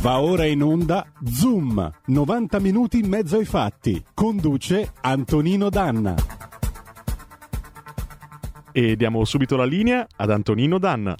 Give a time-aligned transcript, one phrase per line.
[0.00, 4.02] Va ora in onda Zoom, 90 minuti in mezzo ai fatti.
[4.14, 6.14] Conduce Antonino Danna.
[8.72, 11.14] E diamo subito la linea ad Antonino Danna.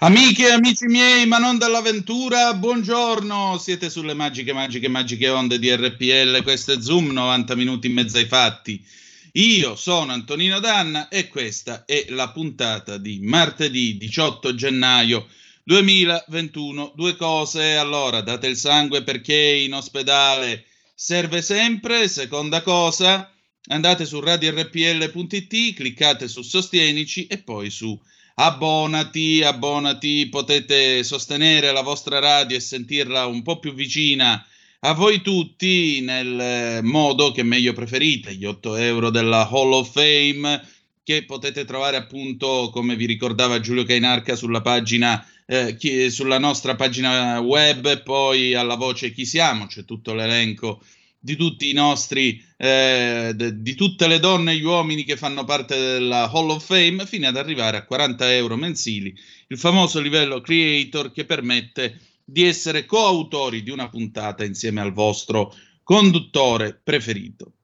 [0.00, 5.74] Amiche e amici miei, ma non dell'avventura, buongiorno, siete sulle magiche, magiche, magiche onde di
[5.74, 8.84] RPL, questo è Zoom, 90 minuti in mezzo ai fatti.
[9.32, 15.26] Io sono Antonino Danna e questa è la puntata di martedì 18 gennaio
[15.64, 16.92] 2021.
[16.94, 20.64] Due cose, allora, date il sangue perché in ospedale
[20.94, 22.08] serve sempre.
[22.08, 23.32] Seconda cosa,
[23.68, 27.98] andate su radiorpl.it, cliccate su Sostienici e poi su
[28.42, 34.42] Abbonati, abbonati, potete sostenere la vostra radio e sentirla un po' più vicina
[34.80, 40.66] a voi tutti nel modo che meglio preferite, gli 8 euro della Hall of Fame
[41.02, 46.76] che potete trovare appunto, come vi ricordava Giulio Cainarca, sulla pagina eh, chi, sulla nostra
[46.76, 50.80] pagina web poi alla voce Chi siamo, c'è tutto l'elenco
[51.18, 55.76] di tutti i nostri, eh, di tutte le donne e gli uomini che fanno parte
[55.76, 59.12] della Hall of Fame, fino ad arrivare a 40 euro mensili,
[59.48, 65.52] il famoso livello creator che permette di essere coautori di una puntata insieme al vostro
[65.82, 67.54] conduttore preferito.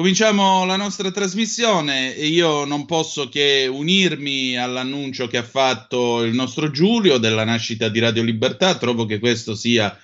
[0.00, 6.32] Cominciamo la nostra trasmissione e io non posso che unirmi all'annuncio che ha fatto il
[6.32, 8.78] nostro Giulio della nascita di Radio Libertà.
[8.78, 9.94] Trovo che questo sia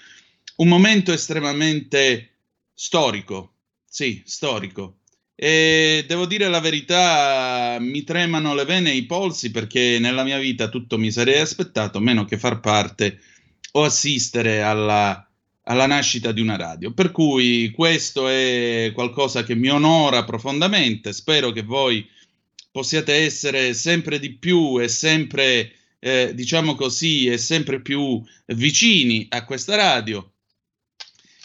[0.56, 2.41] un momento estremamente
[2.74, 3.55] storico.
[3.89, 4.98] Sì, storico.
[5.34, 10.39] E devo dire la verità, mi tremano le vene e i polsi perché nella mia
[10.39, 13.19] vita tutto mi sarei aspettato, meno che far parte
[13.72, 15.26] o assistere alla
[15.69, 16.92] alla nascita di una radio.
[16.92, 21.12] Per cui questo è qualcosa che mi onora profondamente.
[21.12, 22.08] Spero che voi
[22.70, 29.45] possiate essere sempre di più e sempre, eh, diciamo così, e sempre più vicini a
[29.45, 30.33] questa radio.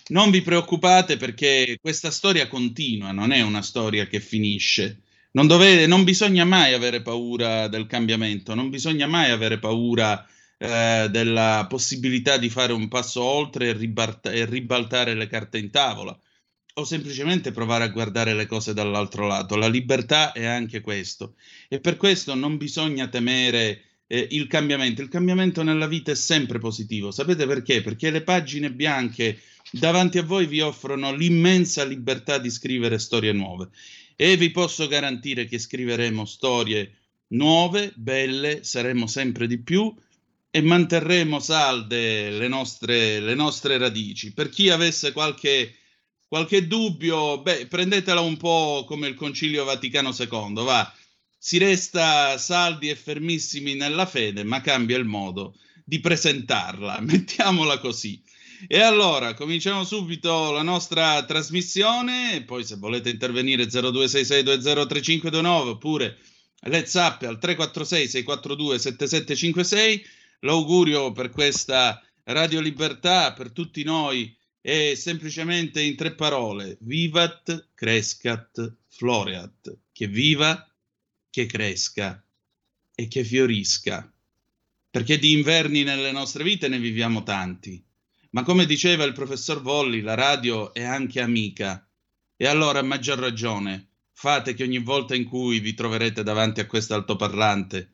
[0.10, 5.02] Non vi preoccupate perché questa storia continua, non è una storia che finisce.
[5.32, 10.28] Non, dovete, non bisogna mai avere paura del cambiamento, non bisogna mai avere paura
[10.64, 15.72] eh, della possibilità di fare un passo oltre e, ribalta- e ribaltare le carte in
[15.72, 16.16] tavola
[16.76, 19.56] o semplicemente provare a guardare le cose dall'altro lato.
[19.56, 21.34] La libertà è anche questo
[21.68, 25.02] e per questo non bisogna temere eh, il cambiamento.
[25.02, 27.10] Il cambiamento nella vita è sempre positivo.
[27.10, 27.82] Sapete perché?
[27.82, 29.40] Perché le pagine bianche
[29.72, 33.70] davanti a voi vi offrono l'immensa libertà di scrivere storie nuove
[34.16, 36.98] e vi posso garantire che scriveremo storie
[37.30, 39.92] nuove, belle, saremo sempre di più
[40.54, 44.34] e manterremo salde le nostre, le nostre radici.
[44.34, 45.78] Per chi avesse qualche,
[46.28, 50.94] qualche dubbio, beh, prendetela un po' come il Concilio Vaticano II, va.
[51.38, 58.22] Si resta saldi e fermissimi nella fede, ma cambia il modo di presentarla, mettiamola così.
[58.68, 62.44] E allora cominciamo subito la nostra trasmissione.
[62.44, 66.18] Poi, se volete intervenire, 0266203529 oppure
[66.66, 70.06] Let's Up al 346 642 7756
[70.44, 78.78] L'augurio per questa Radio Libertà, per tutti noi, è semplicemente in tre parole: vivat, crescat,
[78.88, 79.78] floreat.
[79.92, 80.68] Che viva,
[81.30, 82.24] che cresca
[82.96, 84.12] e che fiorisca.
[84.90, 87.84] Perché di inverni nelle nostre vite ne viviamo tanti.
[88.32, 91.88] Ma come diceva il professor Volli, la radio è anche amica.
[92.36, 96.66] E allora, a maggior ragione, fate che ogni volta in cui vi troverete davanti a
[96.66, 97.94] questo altoparlante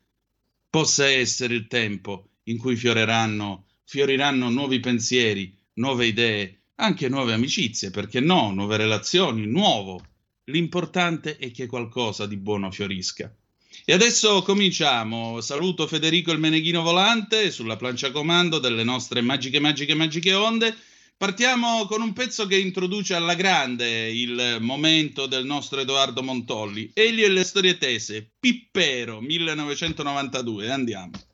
[0.70, 7.90] possa essere il tempo in cui fioreranno, fioriranno nuovi pensieri, nuove idee, anche nuove amicizie,
[7.90, 10.00] perché no, nuove relazioni, nuovo.
[10.44, 13.32] L'importante è che qualcosa di buono fiorisca.
[13.84, 15.40] E adesso cominciamo.
[15.40, 20.74] Saluto Federico il Meneghino Volante sulla plancia comando delle nostre magiche, magiche, magiche onde.
[21.16, 26.90] Partiamo con un pezzo che introduce alla grande il momento del nostro Edoardo Montolli.
[26.94, 30.70] Egli e le storie tese, Pippero, 1992.
[30.70, 31.27] Andiamo.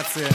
[0.00, 0.28] Grazie.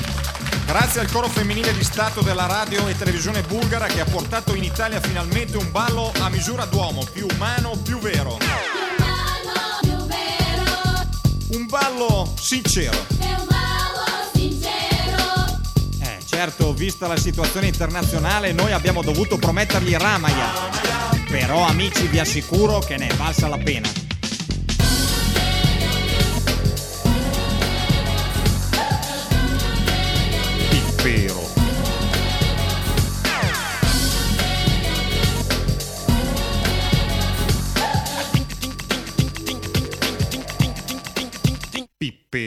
[0.68, 4.64] Grazie al coro femminile di Stato della radio e televisione bulgara che ha portato in
[4.64, 8.38] Italia finalmente un ballo a misura d'uomo, più umano, più vero.
[11.48, 13.08] Un ballo sincero.
[16.00, 20.70] Eh, certo, vista la situazione internazionale, noi abbiamo dovuto promettergli Ramaya.
[21.28, 24.05] Però, amici, vi assicuro che ne è valsa la pena.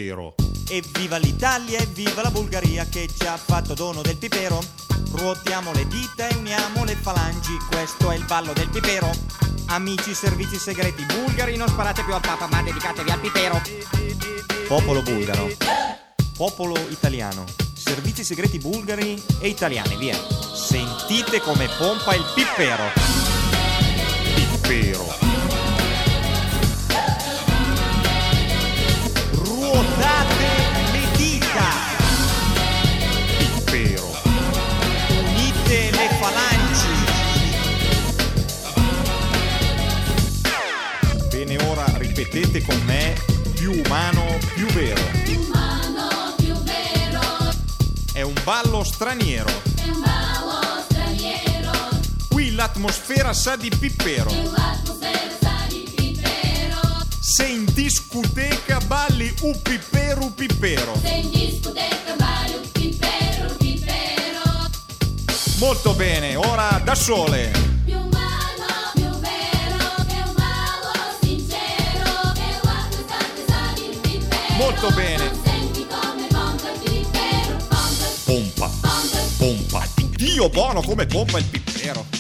[0.09, 0.35] Pippero.
[0.71, 4.63] Evviva l'Italia, evviva la Bulgaria che ci ha fatto dono del pipero.
[5.11, 9.11] Ruotiamo le dita e uniamo le falangi, questo è il ballo del pipero.
[9.67, 13.61] Amici servizi segreti bulgari, non sparate più al Papa ma dedicatevi al pipero.
[14.67, 15.51] Popolo bulgaro,
[16.37, 17.45] popolo italiano,
[17.75, 20.17] servizi segreti bulgari e italiani, via.
[20.55, 22.85] Sentite come pompa il pipero.
[24.35, 25.28] Pippero.
[42.49, 43.15] Ripetete con me,
[43.55, 44.25] più umano,
[44.55, 45.01] più vero.
[45.27, 47.21] umano più vero,
[48.13, 49.49] È un ballo straniero.
[49.77, 51.71] è un ballo straniero,
[52.29, 54.31] Qui l'atmosfera sa di pippero.
[54.31, 60.99] l'atmosfera sa di pipero, Se in discoteca balli u pippero u pippero.
[61.01, 64.71] se in discoteca balli un pipero, un pipero,
[65.59, 67.68] Molto bene, ora da sole.
[74.59, 75.31] Molto bene.
[78.25, 78.69] pompa
[79.39, 79.87] pompa.
[80.17, 81.45] Dio buono come pompa il.
[81.45, 82.18] Pippero.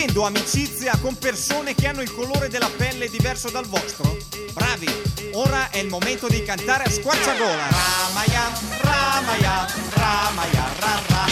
[0.00, 4.16] Stringendo amicizia con persone che hanno il colore della pelle diverso dal vostro?
[4.54, 4.88] Bravi!
[5.34, 7.68] Ora è il momento di cantare a squarciagola.
[7.68, 8.50] Ramaya,
[8.80, 11.26] Ramaya, Ramaya, ra ra.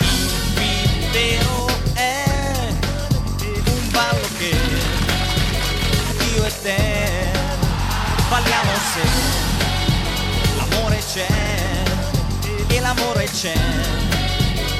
[0.00, 2.24] Il pipero è
[3.46, 4.56] un ballo che
[6.34, 7.30] io e te
[8.28, 9.02] balliamo se
[10.56, 11.28] l'amore c'è
[12.66, 13.54] e l'amore c'è.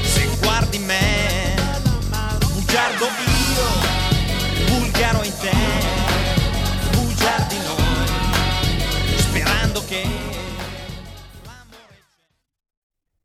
[0.03, 1.18] Se guardi me,
[4.99, 5.53] bulgaro in te,
[6.91, 10.03] bugiardi noi, sperando che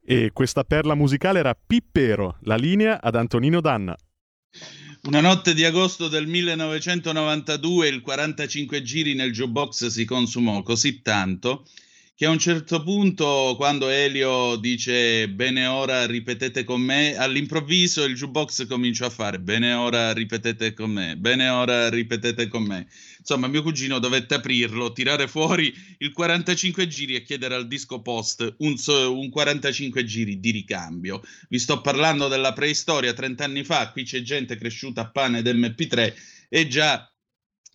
[0.05, 3.97] E questa perla musicale era Pippero, la linea ad Antonino Danna.
[5.05, 11.65] Una notte di agosto del 1992 il 45 giri nel jukebox si consumò così tanto
[12.15, 18.13] che a un certo punto, quando Elio dice bene ora ripetete con me, all'improvviso il
[18.13, 22.87] jukebox cominciò a fare bene ora ripetete con me, bene ora ripetete con me.
[23.17, 28.55] Insomma, mio cugino dovette aprirlo, tirare fuori il 45 giri e chiedere al disco post
[28.59, 31.23] un, un 45 giri di ricambio.
[31.49, 35.47] Vi sto parlando della preistoria 30 anni fa, qui c'è gente cresciuta a pane ed
[35.47, 36.13] MP3
[36.49, 37.11] e già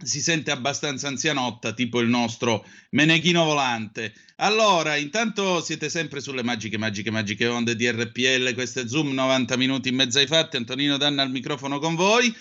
[0.02, 4.14] si sente abbastanza anzianotta, tipo il nostro Menechino Volante.
[4.36, 9.56] Allora, intanto siete sempre sulle magiche, magiche, magiche onde di RPL, questo è Zoom, 90
[9.56, 12.34] minuti in mezzo ai fatti, Antonino Danna al microfono con voi.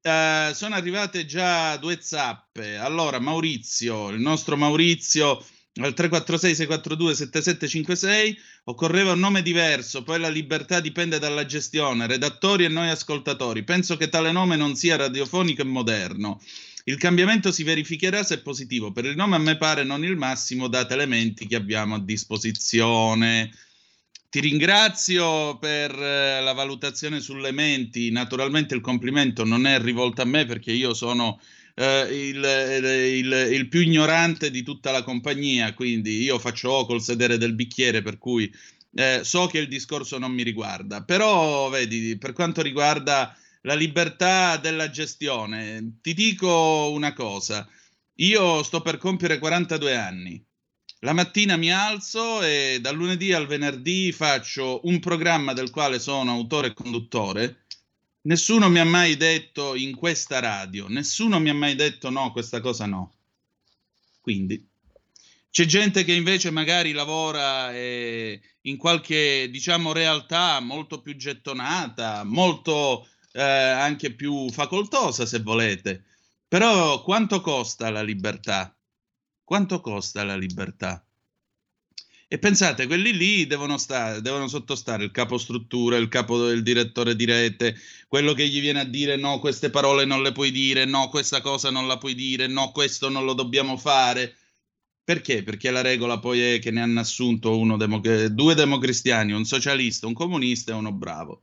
[0.00, 2.76] Eh, sono arrivate già due zappe.
[2.76, 5.44] Allora, Maurizio, il nostro Maurizio
[5.80, 12.64] al 346 642 7756 occorreva un nome diverso, poi la libertà dipende dalla gestione, redattori
[12.64, 13.64] e noi ascoltatori.
[13.64, 16.40] Penso che tale nome non sia radiofonico e moderno.
[16.84, 18.92] Il cambiamento si verificherà se positivo.
[18.92, 23.50] Per il nome a me pare non il massimo, date elementi che abbiamo a disposizione.
[24.28, 28.10] Ti ringrazio per eh, la valutazione sulle menti.
[28.10, 31.38] Naturalmente il complimento non è rivolto a me perché io sono
[31.74, 37.02] eh, il, il- il più ignorante di tutta la compagnia, quindi io faccio O col
[37.02, 38.50] sedere del bicchiere, per cui
[38.94, 41.02] eh, so che il discorso non mi riguarda.
[41.04, 47.68] Però, vedi, per quanto riguarda la libertà della gestione, ti dico una cosa.
[48.16, 50.44] Io sto per compiere 42 anni.
[51.00, 56.30] La mattina mi alzo e dal lunedì al venerdì faccio un programma del quale sono
[56.30, 57.64] autore e conduttore.
[58.22, 62.60] Nessuno mi ha mai detto in questa radio, nessuno mi ha mai detto no, questa
[62.60, 63.14] cosa no.
[64.20, 64.64] Quindi
[65.50, 73.06] c'è gente che invece magari lavora eh, in qualche, diciamo, realtà molto più gettonata, molto
[73.32, 76.04] eh, anche più facoltosa, se volete.
[76.48, 78.76] Però quanto costa la libertà?
[79.44, 81.04] Quanto costa la libertà?
[82.32, 87.14] E pensate, quelli lì devono, stare, devono sottostare il capo struttura, il capo del direttore
[87.14, 87.76] di rete,
[88.08, 91.42] quello che gli viene a dire no, queste parole non le puoi dire, no, questa
[91.42, 94.34] cosa non la puoi dire, no, questo non lo dobbiamo fare.
[95.04, 95.42] Perché?
[95.42, 100.14] Perché la regola poi è che ne hanno assunto demo- due democristiani, un socialista, un
[100.14, 101.42] comunista e uno bravo.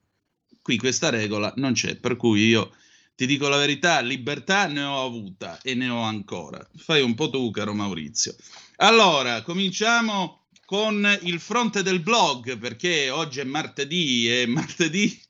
[0.61, 2.71] Qui questa regola non c'è, per cui io
[3.15, 6.65] ti dico la verità, libertà ne ho avuta e ne ho ancora.
[6.77, 8.33] Fai un po' tu, caro Maurizio.
[8.77, 15.21] Allora, cominciamo con il fronte del blog, perché oggi è martedì e martedì...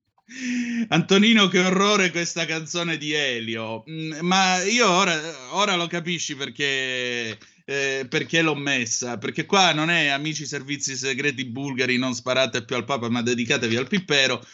[0.89, 3.83] Antonino, che orrore questa canzone di Elio.
[3.89, 5.19] Mm, Ma io ora,
[5.53, 9.17] ora lo capisci perché, eh, perché l'ho messa.
[9.17, 13.75] Perché qua non è amici servizi segreti bulgari, non sparate più al Papa, ma dedicatevi
[13.75, 14.45] al Pippero.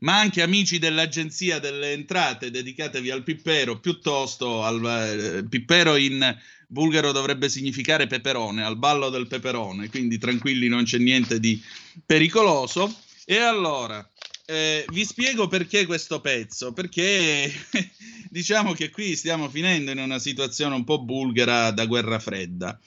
[0.00, 6.36] Ma anche amici dell'Agenzia delle Entrate, dedicatevi al Pippero, piuttosto al eh, Pippero in
[6.66, 11.62] bulgaro dovrebbe significare peperone, al ballo del peperone, quindi tranquilli, non c'è niente di
[12.04, 12.92] pericoloso.
[13.24, 14.06] E allora,
[14.46, 17.50] eh, vi spiego perché questo pezzo, perché
[18.28, 22.78] diciamo che qui stiamo finendo in una situazione un po' bulgara da guerra fredda.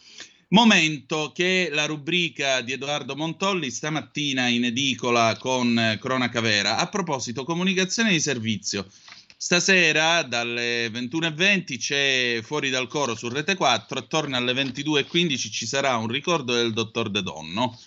[0.49, 6.77] Momento che la rubrica di Edoardo Montolli stamattina in edicola con eh, Cronaca Vera.
[6.77, 8.87] A proposito, comunicazione di servizio.
[9.35, 15.97] Stasera dalle 21.20 c'è fuori dal coro su Rete 4, attorno alle 22.15 ci sarà
[15.97, 17.77] un ricordo del dottor De Donno.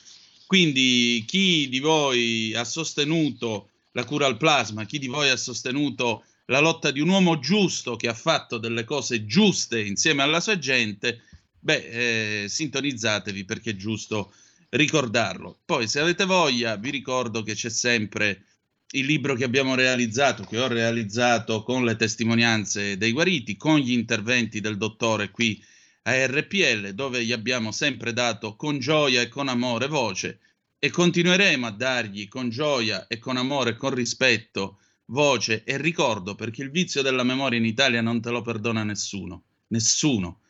[0.46, 6.24] Quindi chi di voi ha sostenuto la cura al plasma, chi di voi ha sostenuto
[6.44, 10.58] la lotta di un uomo giusto che ha fatto delle cose giuste insieme alla sua
[10.58, 11.22] gente,
[11.60, 14.32] beh, eh, sintonizzatevi perché è giusto
[14.70, 15.60] ricordarlo.
[15.64, 18.44] Poi, se avete voglia, vi ricordo che c'è sempre
[18.92, 23.92] il libro che abbiamo realizzato, che ho realizzato con le testimonianze dei guariti, con gli
[23.92, 25.62] interventi del dottore qui
[26.02, 30.40] a RPL, dove gli abbiamo sempre dato con gioia e con amore voce.
[30.78, 36.62] E continueremo a dargli con gioia e con amore con rispetto voce e ricordo, perché
[36.62, 40.40] il vizio della memoria in Italia non te lo perdona nessuno, nessuno,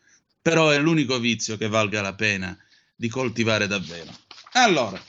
[0.41, 2.57] però è l'unico vizio che valga la pena
[2.95, 4.11] di coltivare davvero.
[4.53, 5.01] Allora,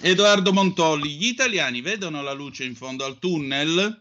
[0.00, 4.00] Edoardo Montolli, gli italiani vedono la luce in fondo al tunnel?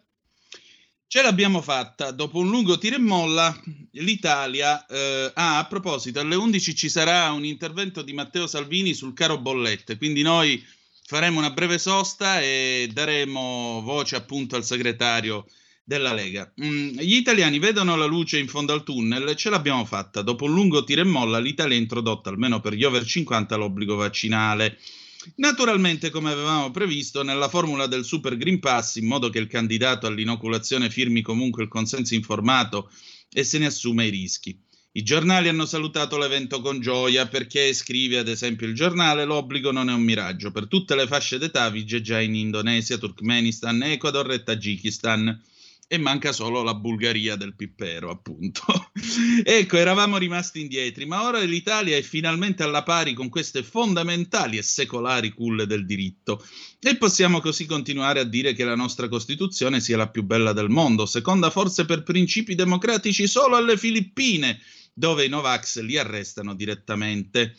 [1.08, 3.60] Ce l'abbiamo fatta, dopo un lungo tira e molla,
[3.92, 9.14] l'Italia, eh, ah, a proposito, alle 11 ci sarà un intervento di Matteo Salvini sul
[9.14, 10.66] caro bollette, quindi noi
[11.06, 15.46] faremo una breve sosta e daremo voce appunto al segretario
[15.84, 16.52] della Lega.
[16.64, 20.54] Mm, gli italiani vedono la luce in fondo al tunnel, ce l'abbiamo fatta, dopo un
[20.54, 24.78] lungo tira e molla l'Italia ha introdotto almeno per gli over 50 l'obbligo vaccinale.
[25.36, 30.08] Naturalmente, come avevamo previsto, nella formula del Super Green Pass, in modo che il candidato
[30.08, 32.90] all'inoculazione firmi comunque il consenso informato
[33.32, 34.60] e se ne assume i rischi.
[34.94, 39.90] I giornali hanno salutato l'evento con gioia perché, scrive ad esempio il giornale, l'obbligo non
[39.90, 40.52] è un miraggio.
[40.52, 45.42] Per tutte le fasce d'età vige già in Indonesia, Turkmenistan, Ecuador e Tagikistan
[45.94, 48.64] e manca solo la Bulgaria del Pippero, appunto.
[49.44, 54.62] ecco, eravamo rimasti indietro, ma ora l'Italia è finalmente alla pari con queste fondamentali e
[54.62, 56.48] secolari culle del diritto
[56.80, 60.70] e possiamo così continuare a dire che la nostra Costituzione sia la più bella del
[60.70, 64.62] mondo, seconda forse per principi democratici solo alle Filippine,
[64.94, 67.54] dove i Novax li arrestano direttamente.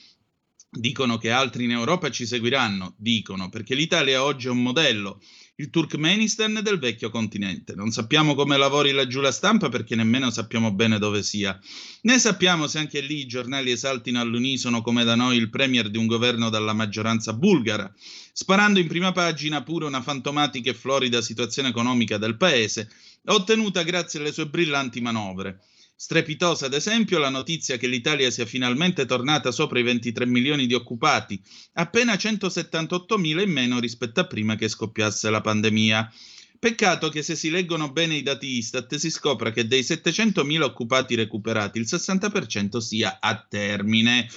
[0.71, 5.21] Dicono che altri in Europa ci seguiranno, dicono, perché l'Italia oggi è un modello
[5.63, 7.77] il Turkmenistan del vecchio continente.
[7.77, 11.57] Non sappiamo come lavori laggiù la stampa perché nemmeno sappiamo bene dove sia.
[12.01, 15.99] Né sappiamo se anche lì i giornali esaltino all'unisono come da noi il premier di
[15.99, 17.93] un governo dalla maggioranza bulgara,
[18.33, 22.91] sparando in prima pagina pure una fantomatica e florida situazione economica del paese,
[23.27, 25.61] ottenuta grazie alle sue brillanti manovre.
[26.03, 30.75] Strepitosa, ad esempio, la notizia che l'Italia sia finalmente tornata sopra i 23 milioni di
[30.75, 31.41] occupati,
[31.75, 36.13] appena 178 mila in meno rispetto a prima che scoppiasse la pandemia.
[36.59, 40.65] Peccato che se si leggono bene i dati Istat si scopra che dei 700 mila
[40.65, 44.29] occupati recuperati il 60% sia a termine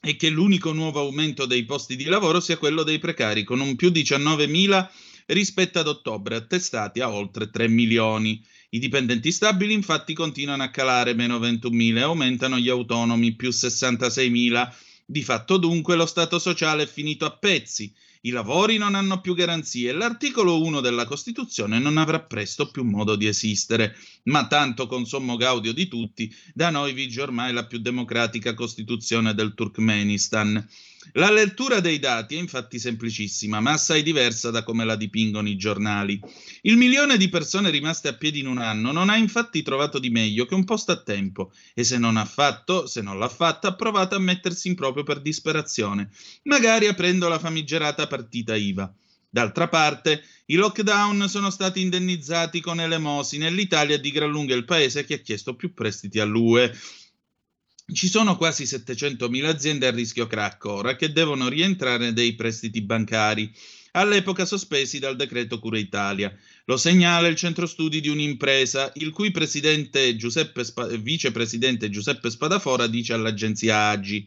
[0.00, 3.76] e che l'unico nuovo aumento dei posti di lavoro sia quello dei precari, con un
[3.76, 4.90] più 19 mila
[5.26, 8.42] rispetto ad ottobre, attestati a oltre 3 milioni.
[8.74, 14.74] I dipendenti stabili infatti continuano a calare meno 21.000 e aumentano gli autonomi più 66.000.
[15.06, 19.34] Di fatto dunque lo Stato sociale è finito a pezzi, i lavori non hanno più
[19.34, 23.94] garanzie e l'articolo 1 della Costituzione non avrà presto più modo di esistere.
[24.24, 29.34] Ma tanto con sommo gaudio di tutti, da noi vige ormai la più democratica Costituzione
[29.34, 30.66] del Turkmenistan.
[31.12, 35.56] La lettura dei dati è infatti semplicissima, ma assai diversa da come la dipingono i
[35.56, 36.20] giornali.
[36.62, 40.10] Il milione di persone rimaste a piedi in un anno non ha infatti trovato di
[40.10, 43.68] meglio che un posto a tempo e se non ha fatto, se non l'ha fatta,
[43.68, 46.10] ha provato a mettersi in proprio per disperazione,
[46.44, 48.92] magari aprendo la famigerata partita IVA.
[49.34, 54.54] D'altra parte, i lockdown sono stati indennizzati con elemosine e l'Italia è di gran lunga
[54.54, 56.72] il paese che ha chiesto più prestiti all'UE.
[57.92, 63.52] Ci sono quasi 700.000 aziende a rischio crack ora che devono rientrare dei prestiti bancari,
[63.92, 66.34] all'epoca sospesi dal decreto Cura Italia.
[66.64, 69.30] Lo segnala il centro studi di un'impresa, il cui
[70.16, 74.26] Giuseppe Spa- vicepresidente Giuseppe Spadafora dice all'agenzia Agi.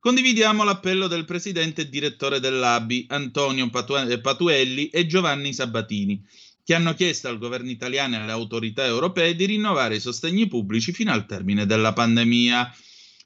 [0.00, 6.20] Condividiamo l'appello del presidente e direttore dell'ABI, Antonio Patu- Patuelli e Giovanni Sabatini,
[6.64, 10.92] che hanno chiesto al governo italiano e alle autorità europee di rinnovare i sostegni pubblici
[10.92, 12.76] fino al termine della pandemia.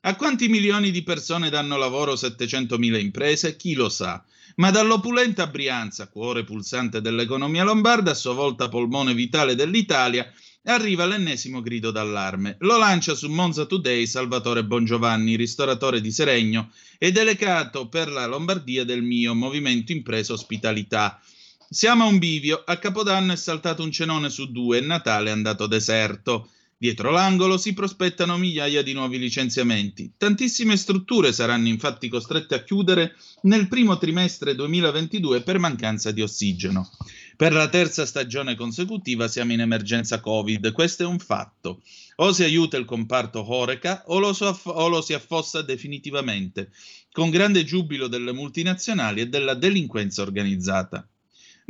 [0.02, 3.56] A quanti milioni di persone danno lavoro 700.000 imprese?
[3.56, 4.24] Chi lo sa.
[4.56, 10.32] Ma dall'opulenta Brianza, cuore pulsante dell'economia lombarda, a sua volta polmone vitale dell'Italia,
[10.64, 12.56] arriva l'ennesimo grido d'allarme.
[12.60, 18.84] Lo lancia su Monza Today Salvatore Bongiovanni, ristoratore di Seregno e delegato per la Lombardia
[18.84, 21.20] del mio Movimento Impresa Ospitalità.
[21.68, 25.32] Siamo a un bivio, a Capodanno è saltato un cenone su due e Natale è
[25.32, 26.48] andato deserto.
[26.82, 30.14] Dietro l'angolo si prospettano migliaia di nuovi licenziamenti.
[30.16, 36.90] Tantissime strutture saranno infatti costrette a chiudere nel primo trimestre 2022 per mancanza di ossigeno.
[37.36, 41.82] Per la terza stagione consecutiva siamo in emergenza Covid, questo è un fatto.
[42.16, 46.72] O si aiuta il comparto Horeca o lo, so o lo si affossa definitivamente,
[47.12, 51.06] con grande giubilo delle multinazionali e della delinquenza organizzata.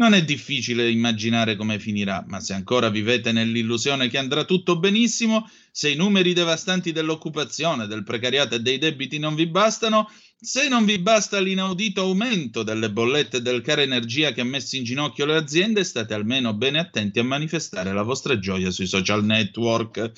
[0.01, 5.47] Non è difficile immaginare come finirà, ma se ancora vivete nell'illusione che andrà tutto benissimo,
[5.71, 10.87] se i numeri devastanti dell'occupazione, del precariato e dei debiti non vi bastano, se non
[10.87, 15.37] vi basta l'inaudito aumento delle bollette del caro energia che ha messo in ginocchio le
[15.37, 20.13] aziende, state almeno bene attenti a manifestare la vostra gioia sui social network.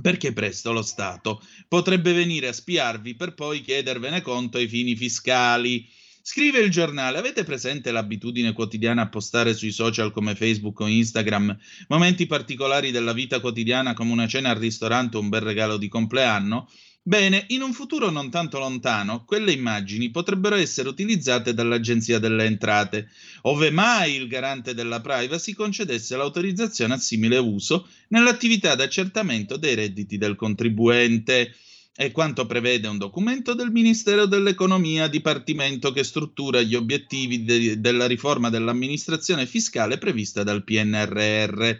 [0.00, 5.86] Perché presto lo Stato potrebbe venire a spiarvi per poi chiedervene conto ai fini fiscali.
[6.24, 11.58] Scrive il giornale, avete presente l'abitudine quotidiana a postare sui social come Facebook o Instagram
[11.88, 15.88] momenti particolari della vita quotidiana come una cena al ristorante o un bel regalo di
[15.88, 16.70] compleanno?
[17.02, 23.08] Bene, in un futuro non tanto lontano, quelle immagini potrebbero essere utilizzate dall'Agenzia delle Entrate,
[23.42, 30.16] ove mai il garante della privacy concedesse l'autorizzazione a simile uso nell'attività d'accertamento dei redditi
[30.18, 31.52] del contribuente.
[31.94, 38.06] È quanto prevede un documento del Ministero dell'Economia, dipartimento che struttura gli obiettivi de- della
[38.06, 41.76] riforma dell'amministrazione fiscale prevista dal PNRR.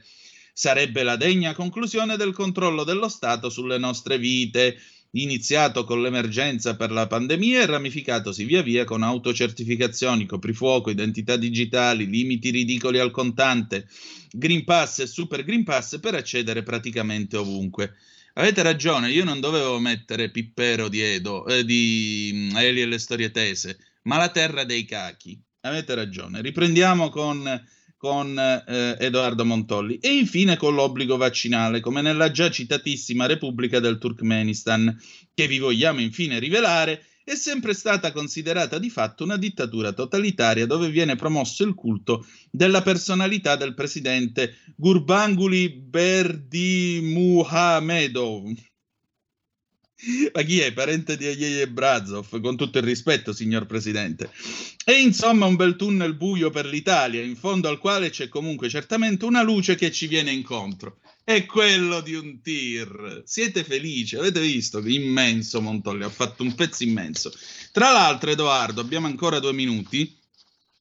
[0.53, 4.77] Sarebbe la degna conclusione del controllo dello Stato sulle nostre vite,
[5.13, 12.07] iniziato con l'emergenza per la pandemia e ramificatosi via via con autocertificazioni, coprifuoco, identità digitali,
[12.07, 13.89] limiti ridicoli al contante,
[14.31, 17.95] Green Pass e Super Green Pass per accedere praticamente ovunque.
[18.35, 22.99] Avete ragione, io non dovevo mettere Pippero di Edo, eh, di mm, Eli e le
[22.99, 25.39] storie tese, ma la terra dei cachi.
[25.61, 26.41] Avete ragione.
[26.41, 27.45] Riprendiamo con,
[27.99, 33.99] con eh, Edoardo Montolli e infine con l'obbligo vaccinale, come nella già citatissima Repubblica del
[33.99, 34.99] Turkmenistan,
[35.35, 40.89] che vi vogliamo infine rivelare è sempre stata considerata di fatto una dittatura totalitaria dove
[40.91, 48.53] viene promosso il culto della personalità del presidente Gurbanguly Berdimuhamedov.
[50.33, 50.73] Ma chi è?
[50.73, 54.33] Parente di Yeye Brazov, con tutto il rispetto, signor Presidente.
[54.85, 59.25] E insomma un bel tunnel buio per l'Italia, in fondo al quale c'è comunque certamente
[59.25, 60.99] una luce che ci viene incontro.
[61.25, 63.23] È quello di un tir.
[63.25, 64.17] Siete felici?
[64.17, 64.85] Avete visto?
[64.85, 67.33] Immenso Montolli, ha fatto un pezzo immenso.
[67.71, 70.19] Tra l'altro, Edoardo, abbiamo ancora due minuti.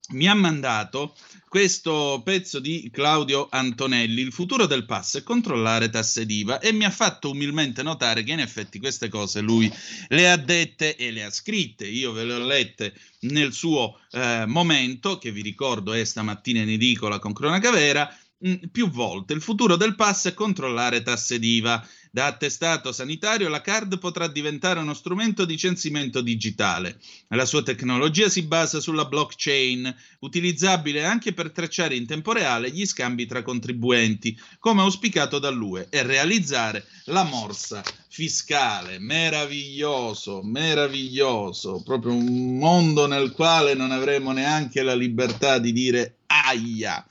[0.10, 1.16] Mi ha mandato
[1.48, 6.86] questo pezzo di Claudio Antonelli, Il futuro del pass è controllare tasse d'IVA, e mi
[6.86, 9.72] ha fatto umilmente notare che in effetti queste cose lui
[10.08, 11.86] le ha dette e le ha scritte.
[11.86, 16.70] Io ve le ho lette nel suo eh, momento, che vi ricordo è stamattina in
[16.70, 19.34] edicola con Cronaca Vera, mh, più volte.
[19.34, 21.86] Il futuro del pass è controllare tasse d'IVA.
[22.14, 27.00] Da attestato sanitario la card potrà diventare uno strumento di censimento digitale.
[27.30, 32.86] La sua tecnologia si basa sulla blockchain, utilizzabile anche per tracciare in tempo reale gli
[32.86, 39.00] scambi tra contribuenti, come auspicato dall'UE, e realizzare la morsa fiscale.
[39.00, 47.06] Meraviglioso, meraviglioso, proprio un mondo nel quale non avremo neanche la libertà di dire aia.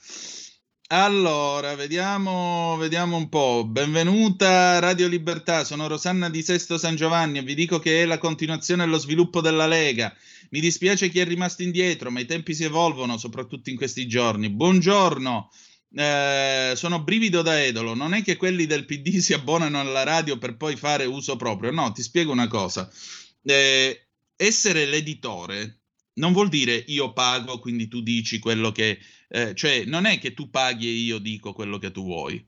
[0.93, 3.65] Allora, vediamo, vediamo un po'.
[3.65, 8.17] Benvenuta Radio Libertà, sono Rosanna di Sesto San Giovanni e vi dico che è la
[8.17, 10.13] continuazione e lo sviluppo della Lega.
[10.49, 14.49] Mi dispiace chi è rimasto indietro, ma i tempi si evolvono, soprattutto in questi giorni.
[14.49, 15.49] Buongiorno,
[15.95, 17.93] eh, sono brivido da edolo.
[17.93, 21.71] Non è che quelli del PD si abbonano alla radio per poi fare uso proprio.
[21.71, 22.91] No, ti spiego una cosa.
[23.43, 25.83] Eh, essere l'editore
[26.15, 28.99] non vuol dire io pago, quindi tu dici quello che...
[29.33, 32.45] eh, cioè, non è che tu paghi e io dico quello che tu vuoi.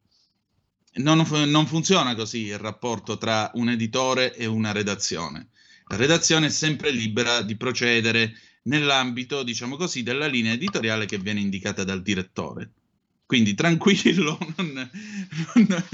[0.95, 5.47] Non, non funziona così il rapporto tra un editore e una redazione.
[5.87, 11.39] La redazione è sempre libera di procedere nell'ambito, diciamo così, della linea editoriale che viene
[11.39, 12.71] indicata dal direttore.
[13.25, 14.89] Quindi tranquillo, non,
[15.53, 15.85] non-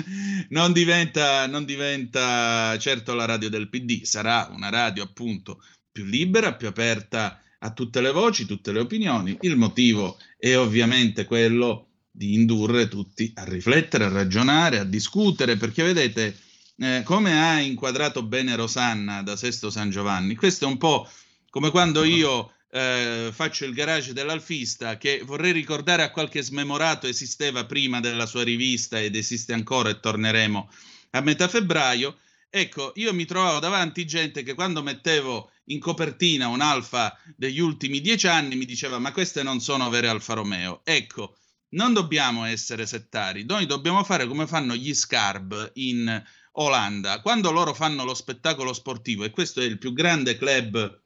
[0.49, 6.56] non diventa, non diventa certo la radio del PD, sarà una radio appunto più libera,
[6.56, 9.38] più aperta a tutte le voci, tutte le opinioni.
[9.41, 15.84] Il motivo è ovviamente quello di indurre tutti a riflettere, a ragionare, a discutere, perché
[15.84, 16.38] vedete,
[16.78, 21.10] eh, come ha inquadrato bene Rosanna da Sesto San Giovanni, questo è un po'
[21.50, 27.65] come quando io eh, faccio il garage dell'alfista, che vorrei ricordare a qualche smemorato esisteva
[27.65, 30.69] prima della sua rivista ed esiste ancora e torneremo
[31.12, 32.17] a metà febbraio.
[32.52, 38.01] Ecco, io mi trovavo davanti gente che quando mettevo in copertina un Alfa degli ultimi
[38.01, 40.82] dieci anni mi diceva ma queste non sono vere Alfa Romeo.
[40.84, 41.38] Ecco,
[41.69, 47.73] non dobbiamo essere settari, noi dobbiamo fare come fanno gli Scarb in Olanda, quando loro
[47.73, 51.01] fanno lo spettacolo sportivo, e questo è il più grande club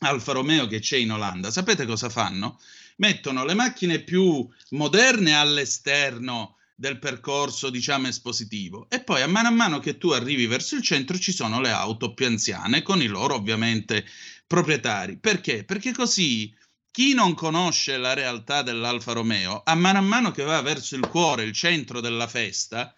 [0.00, 2.58] Alfa Romeo che c'è in Olanda, sapete cosa fanno?
[2.96, 8.86] Mettono le macchine più moderne all'esterno del percorso, diciamo, espositivo.
[8.88, 11.70] E poi a mano a mano che tu arrivi verso il centro ci sono le
[11.70, 14.06] auto più anziane con i loro ovviamente
[14.46, 15.18] proprietari.
[15.18, 15.64] Perché?
[15.64, 16.54] Perché così
[16.92, 21.08] chi non conosce la realtà dell'Alfa Romeo, a mano a mano che va verso il
[21.08, 22.94] cuore, il centro della festa,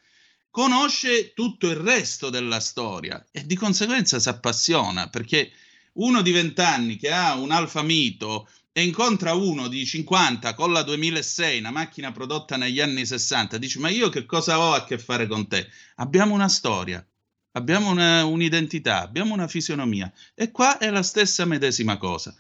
[0.51, 5.53] conosce tutto il resto della storia e di conseguenza si appassiona perché
[5.95, 10.73] uno di 20 anni che ha un Alfa Mito e incontra uno di 50 con
[10.73, 14.85] la 2006, una macchina prodotta negli anni 60, dice ma io che cosa ho a
[14.85, 15.69] che fare con te?
[15.97, 17.05] Abbiamo una storia,
[17.53, 22.35] abbiamo una- un'identità, abbiamo una fisionomia e qua è la stessa medesima cosa.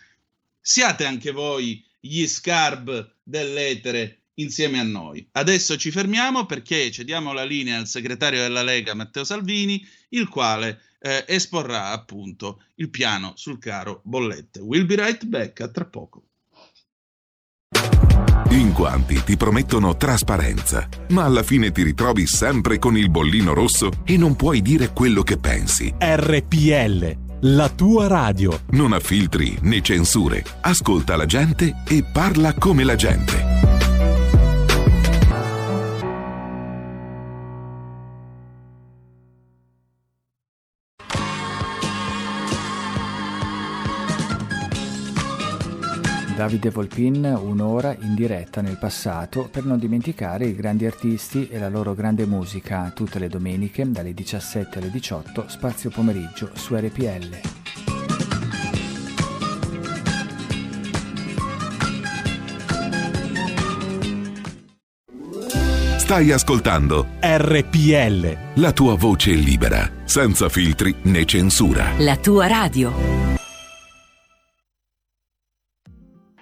[0.61, 5.29] Siate anche voi gli scarb dell'etere insieme a noi.
[5.33, 10.81] Adesso ci fermiamo perché cediamo la linea al segretario della Lega Matteo Salvini, il quale
[11.01, 14.61] eh, esporrà appunto il piano sul caro bollette.
[14.61, 16.25] We'll be right back a tra poco.
[18.51, 23.91] In quanti ti promettono trasparenza, ma alla fine ti ritrovi sempre con il bollino rosso
[24.05, 25.95] e non puoi dire quello che pensi.
[25.97, 28.63] RPL, la tua radio.
[28.71, 30.45] Non ha filtri né censure.
[30.63, 33.70] Ascolta la gente e parla come la gente.
[46.41, 51.69] Davide Volpin un'ora in diretta nel passato per non dimenticare i grandi artisti e la
[51.69, 57.41] loro grande musica tutte le domeniche dalle 17 alle 18 spazio pomeriggio su RPL.
[65.99, 68.37] Stai ascoltando RPL.
[68.55, 71.93] la tua voce libera, senza filtri né censura.
[71.99, 73.30] La tua radio.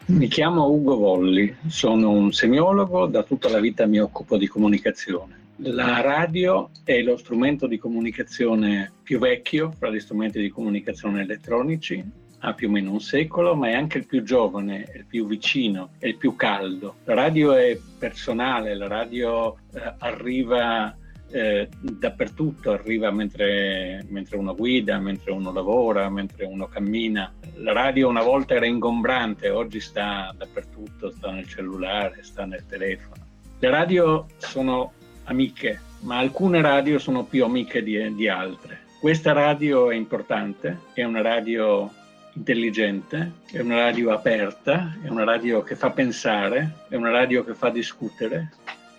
[0.09, 5.49] Mi chiamo Ugo Volli, sono un semiologo, da tutta la vita mi occupo di comunicazione.
[5.57, 12.03] La radio è lo strumento di comunicazione più vecchio fra gli strumenti di comunicazione elettronici,
[12.39, 15.91] ha più o meno un secolo, ma è anche il più giovane, il più vicino,
[15.99, 16.95] il più caldo.
[17.05, 20.97] La radio è personale, la radio eh, arriva
[21.31, 27.33] eh, dappertutto, arriva mentre, mentre uno guida, mentre uno lavora, mentre uno cammina.
[27.57, 33.27] La radio una volta era ingombrante, oggi sta dappertutto, sta nel cellulare, sta nel telefono.
[33.59, 34.93] Le radio sono
[35.25, 38.87] amiche, ma alcune radio sono più amiche di, di altre.
[39.01, 41.91] Questa radio è importante, è una radio
[42.35, 47.55] intelligente, è una radio aperta, è una radio che fa pensare, è una radio che
[47.55, 48.51] fa discutere.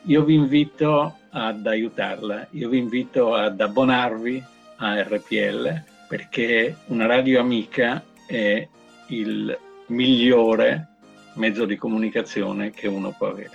[0.03, 4.43] Io vi invito ad aiutarla, io vi invito ad abbonarvi
[4.77, 8.67] a RPL perché una radio amica è
[9.07, 10.87] il migliore
[11.33, 13.51] mezzo di comunicazione che uno può avere.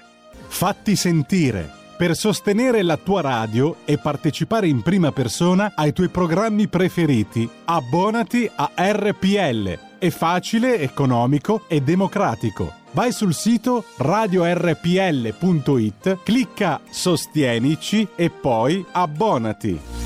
[0.46, 1.82] Fatti sentire.
[1.96, 8.50] Per sostenere la tua radio e partecipare in prima persona ai tuoi programmi preferiti, abbonati
[8.52, 9.78] a RPL.
[9.98, 12.82] È facile, economico e democratico.
[12.94, 14.78] Vai sul sito radiorpl.it,
[16.22, 20.03] clicca Sostienici e poi abbonati.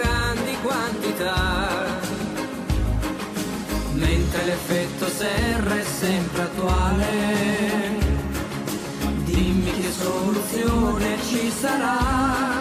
[0.00, 1.98] Grandi quantità,
[3.92, 7.98] mentre l'effetto serra è sempre attuale.
[9.24, 12.59] Dimmi che soluzione ci sarà,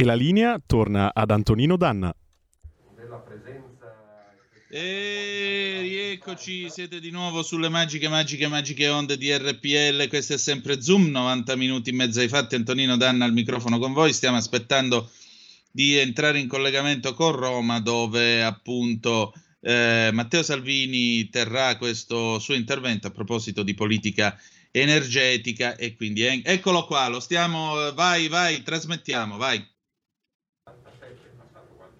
[0.00, 2.10] E la linea torna ad Antonino Danna.
[4.70, 10.08] E rieccoci, siete di nuovo sulle magiche, magiche, magiche onde di RPL.
[10.08, 12.54] Questo è sempre Zoom, 90 minuti in mezzo ai fatti.
[12.54, 14.14] Antonino Danna al microfono con voi.
[14.14, 15.10] Stiamo aspettando
[15.70, 23.08] di entrare in collegamento con Roma, dove appunto eh, Matteo Salvini terrà questo suo intervento
[23.08, 24.34] a proposito di politica
[24.70, 25.76] energetica.
[25.76, 27.88] E quindi eh, eccolo qua, lo stiamo.
[27.88, 29.62] eh, Vai, vai, trasmettiamo, vai.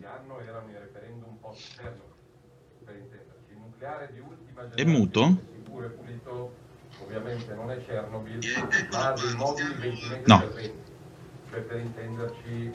[0.01, 3.53] qualche anno erano i referendum post-Chernobyl, per intenderci.
[3.53, 5.49] Il nucleare di ultima È muto?
[7.03, 8.39] ovviamente non è Chernobyl,
[8.93, 10.39] ma dei moduli 20 metri No.
[10.39, 10.73] per 20.
[11.51, 12.73] Cioè, per intenderci,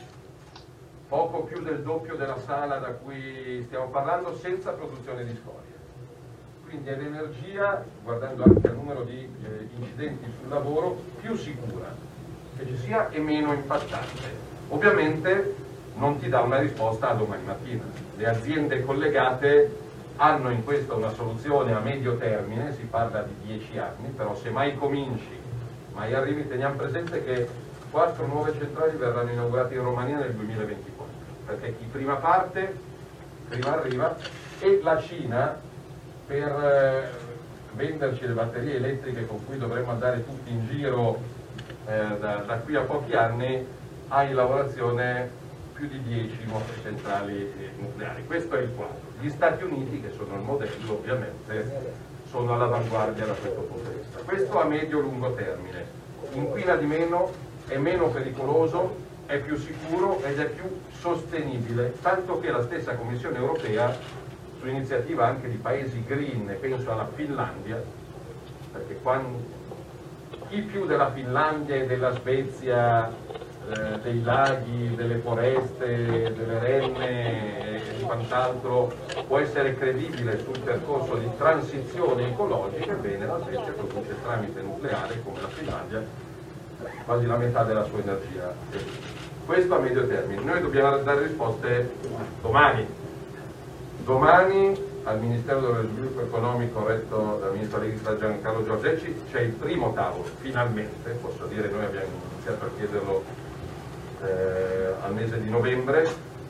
[1.07, 5.73] poco più del doppio della sala da cui stiamo parlando senza produzione di scorie.
[6.67, 11.95] Quindi è l'energia, guardando anche al numero di eh, incidenti sul lavoro, più sicura
[12.57, 14.53] che ci sia e meno impattante.
[14.67, 15.55] Ovviamente
[15.95, 17.83] non ti dà una risposta a domani mattina.
[18.17, 19.83] Le aziende collegate
[20.17, 24.49] hanno in questo una soluzione a medio termine, si parla di 10 anni, però se
[24.49, 25.39] mai cominci,
[25.93, 27.47] mai arrivi, teniamo presente che
[27.91, 31.13] quattro nuove centrali verranno inaugurate in Romania nel 2024,
[31.45, 32.75] perché chi prima parte,
[33.49, 34.15] prima arriva,
[34.59, 35.59] e la Cina
[36.25, 37.09] per eh,
[37.73, 41.19] venderci le batterie elettriche con cui dovremmo andare tutti in giro
[41.85, 43.65] eh, da, da qui a pochi anni
[44.07, 45.29] ha in lavorazione
[45.73, 48.25] più di 10 nuove centrali eh, nucleari.
[48.25, 49.04] Questo è il quadro.
[49.19, 51.93] Gli Stati Uniti, che sono il modello ovviamente,
[52.29, 54.19] sono all'avanguardia da questo punto di vista.
[54.19, 55.85] Questo a medio-lungo termine.
[56.33, 57.31] Inquina di meno,
[57.67, 60.65] è meno pericoloso, è più sicuro ed è più
[60.99, 63.95] sostenibile, tanto che la stessa Commissione europea,
[64.59, 67.81] su iniziativa anche di paesi green, penso alla Finlandia,
[68.71, 69.43] perché quando,
[70.49, 73.11] chi più della Finlandia e della Svezia,
[73.69, 78.93] eh, dei laghi, delle foreste, delle renne e di quant'altro
[79.27, 85.41] può essere credibile sul percorso di transizione ecologica, ebbene la Svezia produce tramite nucleare come
[85.41, 86.25] la Finlandia
[87.05, 88.53] quasi la metà della sua energia.
[89.45, 90.41] Questo a medio termine.
[90.41, 91.91] Noi dobbiamo dare risposte
[92.41, 92.87] domani.
[94.03, 99.93] Domani al Ministero dello Sviluppo Economico retto dal Ministro Leghista Giancarlo Giorgetti c'è il primo
[99.93, 103.23] tavolo, finalmente, posso dire noi abbiamo iniziato a chiederlo
[104.23, 106.07] eh, al mese di novembre,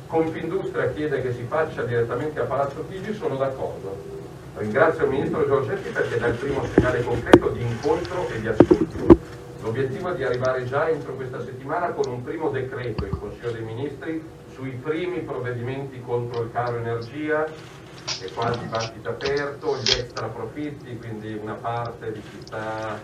[0.08, 4.13] Confindustria chiede che si faccia direttamente a Palazzo Chigi, sono d'accordo.
[4.58, 9.17] Ringrazio il Ministro Giorgetti perché dà il primo segnale concreto di incontro e di ascolto.
[9.62, 13.63] L'obiettivo è di arrivare già entro questa settimana con un primo decreto in Consiglio dei
[13.63, 14.23] Ministri
[14.54, 17.45] sui primi provvedimenti contro il caro energia,
[18.21, 22.99] e qua il dibattito aperto, gli extra profitti, quindi una parte di chi sta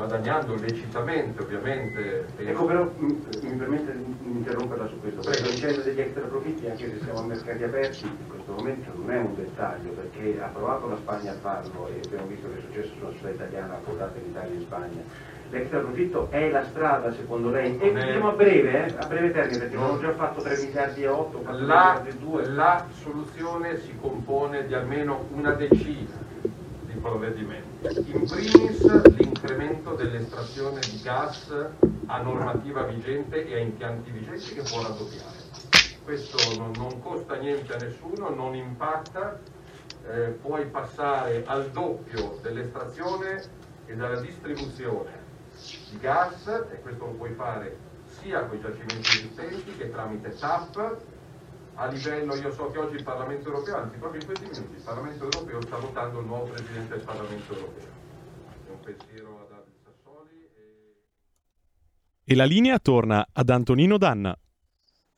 [0.00, 2.26] guadagnando lecitamente ovviamente.
[2.38, 6.66] Ecco però mi, mi permette di interromperla su questo, perché la vicenda degli extra profitti,
[6.66, 10.46] anche se siamo a mercati aperti, in questo momento non è un dettaglio, perché ha
[10.46, 14.18] provato la Spagna a farlo e abbiamo visto che è successo sulla società italiana, quotato
[14.18, 15.02] in Italia e in Spagna.
[15.50, 17.76] L'extra profitto è la strada secondo lei?
[17.78, 21.02] E diciamo a breve, eh, a breve termine, perché non ho già fatto 3 miliardi
[21.02, 22.48] e 8, 4 La, miliardi e 2.
[22.50, 26.16] la soluzione si compone di almeno una decina
[26.86, 27.68] di provvedimenti.
[28.12, 31.52] In primis l'incremento dell'estrazione di gas
[32.06, 35.38] a normativa vigente e a impianti vigenti che può raddoppiare.
[36.04, 39.40] Questo non, non costa niente a nessuno, non impatta,
[40.08, 43.42] eh, puoi passare al doppio dell'estrazione
[43.86, 45.18] e dalla distribuzione
[45.90, 47.76] di gas e questo lo puoi fare
[48.20, 50.96] sia con i giacimenti esistenti che tramite TAP
[51.74, 54.82] a livello, io so che oggi il Parlamento europeo, anzi proprio in questi minuti, il
[54.82, 57.88] Parlamento europeo sta votando il nuovo Presidente del Parlamento europeo.
[58.66, 59.39] È un pensiero.
[62.30, 64.32] E la linea torna ad Antonino Danna.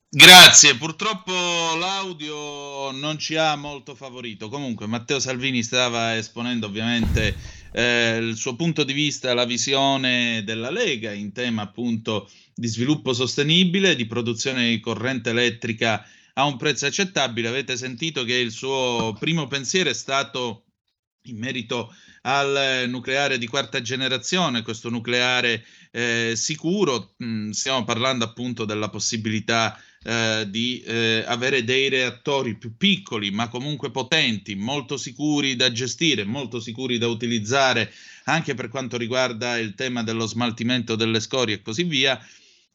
[0.08, 1.30] Grazie, purtroppo
[1.78, 4.48] l'audio non ci ha molto favorito.
[4.48, 7.36] Comunque Matteo Salvini stava esponendo ovviamente
[7.72, 13.12] eh, il suo punto di vista, la visione della Lega in tema appunto di sviluppo
[13.12, 17.48] sostenibile, di produzione di corrente elettrica a un prezzo accettabile.
[17.48, 20.64] Avete sentito che il suo primo pensiero è stato
[21.26, 27.14] in merito al nucleare di quarta generazione, questo nucleare eh, sicuro.
[27.22, 33.48] Mm, stiamo parlando appunto della possibilità eh, di eh, avere dei reattori più piccoli, ma
[33.48, 37.92] comunque potenti, molto sicuri da gestire, molto sicuri da utilizzare
[38.24, 42.20] anche per quanto riguarda il tema dello smaltimento delle scorie e così via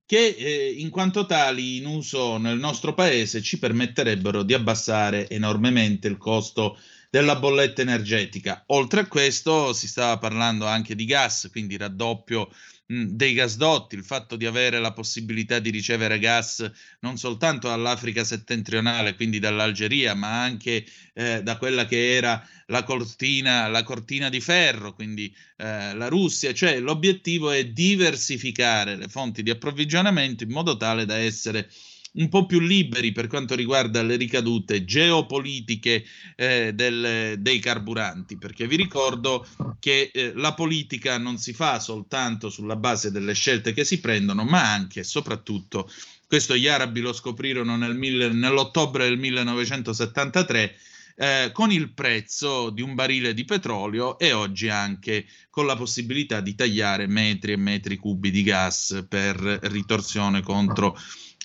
[0.05, 6.07] che eh, in quanto tali in uso nel nostro paese ci permetterebbero di abbassare enormemente
[6.07, 6.77] il costo
[7.17, 8.63] della bolletta energetica.
[8.67, 12.47] Oltre a questo si stava parlando anche di gas, quindi raddoppio
[12.85, 19.15] dei gasdotti, il fatto di avere la possibilità di ricevere gas non soltanto dall'Africa settentrionale,
[19.15, 24.93] quindi dall'Algeria, ma anche eh, da quella che era la cortina, la cortina di ferro,
[24.93, 31.05] quindi eh, la Russia, cioè l'obiettivo è diversificare le fonti di approvvigionamento in modo tale
[31.05, 31.69] da essere
[32.13, 36.03] un po' più liberi per quanto riguarda le ricadute geopolitiche
[36.35, 39.45] eh, del- dei carburanti, perché vi ricordo
[39.79, 44.43] che eh, la politica non si fa soltanto sulla base delle scelte che si prendono,
[44.43, 45.89] ma anche e soprattutto,
[46.27, 50.75] questo gli arabi lo scoprirono nel mille- nell'ottobre del 1973,
[51.19, 56.41] eh, con il prezzo di un barile di petrolio e oggi anche con la possibilità
[56.41, 60.95] di tagliare metri e metri cubi di gas per ritorsione contro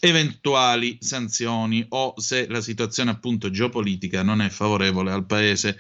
[0.05, 5.79] eventuali sanzioni o se la situazione appunto geopolitica non è favorevole al paese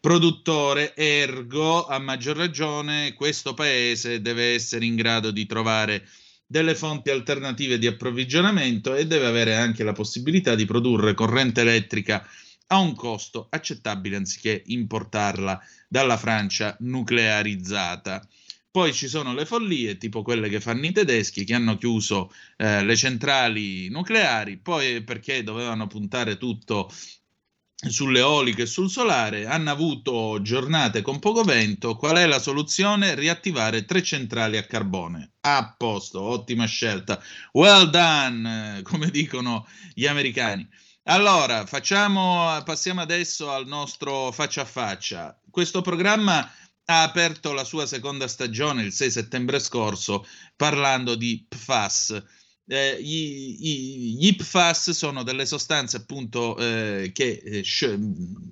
[0.00, 6.08] produttore, ergo a maggior ragione questo paese deve essere in grado di trovare
[6.46, 12.26] delle fonti alternative di approvvigionamento e deve avere anche la possibilità di produrre corrente elettrica
[12.68, 18.26] a un costo accettabile anziché importarla dalla Francia nuclearizzata.
[18.70, 22.84] Poi ci sono le follie, tipo quelle che fanno i tedeschi, che hanno chiuso eh,
[22.84, 26.90] le centrali nucleari, poi perché dovevano puntare tutto
[27.86, 31.96] sulle eoliche e sul solare, hanno avuto giornate con poco vento.
[31.96, 33.14] Qual è la soluzione?
[33.14, 35.34] Riattivare tre centrali a carbone.
[35.42, 37.22] A posto, ottima scelta.
[37.52, 40.68] Well done, eh, come dicono gli americani.
[41.04, 45.40] Allora, facciamo, passiamo adesso al nostro faccia a faccia.
[45.48, 46.50] Questo programma
[46.90, 50.26] ha aperto la sua seconda stagione il 6 settembre scorso
[50.56, 52.22] parlando di PFAS.
[52.66, 57.98] Eh, gli, gli, PFAS sono delle sostanze appunto eh, che eh, sc-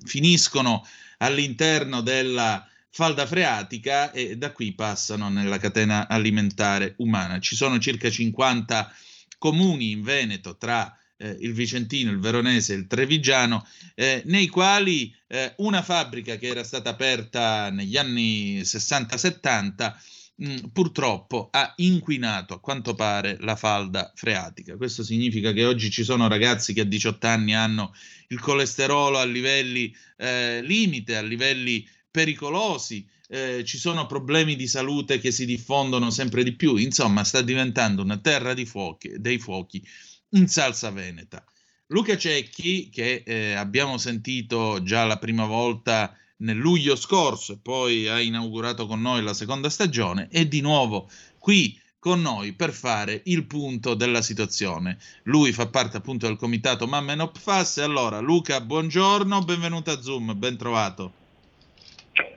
[0.05, 0.87] finiscono
[1.18, 7.41] all'interno della falda freatica e da qui passano nella catena alimentare umana.
[7.41, 8.95] Ci sono circa 50
[9.39, 15.55] comuni in Veneto tra eh, il Vicentino, il Veronese il Trevigiano, eh, nei quali eh,
[15.59, 19.95] una fabbrica che era stata aperta negli anni 60-70
[20.37, 24.77] mh, purtroppo ha inquinato a quanto pare la falda freatica.
[24.77, 27.95] Questo significa che oggi ci sono ragazzi che a 18 anni hanno
[28.29, 35.19] il colesterolo a livelli eh, limite, a livelli pericolosi, eh, ci sono problemi di salute
[35.19, 39.85] che si diffondono sempre di più, insomma sta diventando una terra di fuochi, dei fuochi
[40.31, 41.45] in salsa veneta.
[41.89, 48.20] Luca Cecchi, che eh, abbiamo sentito già la prima volta nel luglio scorso poi ha
[48.20, 51.09] inaugurato con noi la seconda stagione, è di nuovo
[51.39, 54.99] qui con noi per fare il punto della situazione.
[55.24, 57.79] Lui fa parte appunto del comitato Mamma e Nopfas.
[57.79, 61.12] Allora, Luca, buongiorno, benvenuto a Zoom, ben trovato.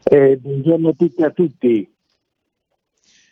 [0.04, 1.94] Eh, buongiorno a tutti e a tutti.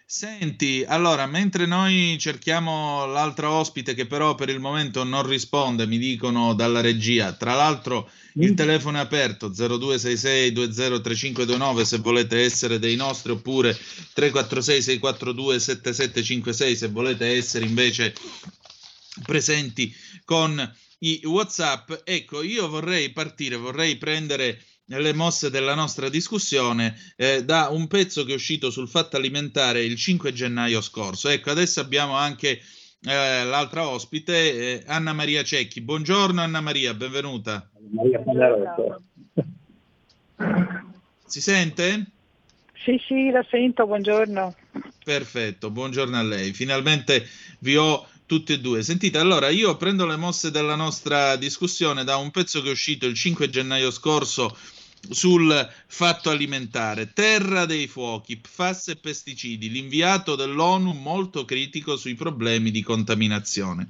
[0.10, 5.98] Senti, allora, mentre noi cerchiamo l'altra ospite che però per il momento non risponde, mi
[5.98, 12.96] dicono dalla regia, tra l'altro il telefono è aperto 0266 203529 se volete essere dei
[12.96, 18.14] nostri oppure 346 642 7756 se volete essere invece
[19.24, 19.94] presenti
[20.24, 21.92] con i WhatsApp.
[22.06, 28.24] Ecco, io vorrei partire, vorrei prendere le mosse della nostra discussione eh, da un pezzo
[28.24, 31.28] che è uscito sul fatto alimentare il 5 gennaio scorso.
[31.30, 32.60] Ecco, adesso abbiamo anche
[33.02, 34.34] eh, l'altra ospite,
[34.80, 35.82] eh, Anna Maria Cecchi.
[35.82, 37.70] Buongiorno Anna Maria, benvenuta.
[37.92, 39.02] Maria Panarotto.
[41.28, 42.06] Si sente?
[42.86, 44.56] Sì, sì, la sento, buongiorno.
[45.04, 46.54] Perfetto, buongiorno a lei.
[46.54, 47.28] Finalmente
[47.60, 48.82] vi ho tutti e due.
[48.82, 53.06] Sentite, allora io prendo le mosse della nostra discussione da un pezzo che è uscito
[53.06, 54.56] il 5 gennaio scorso
[55.10, 57.12] sul fatto alimentare.
[57.14, 63.88] Terra dei fuochi, PFAS e pesticidi, l'inviato dell'ONU molto critico sui problemi di contaminazione.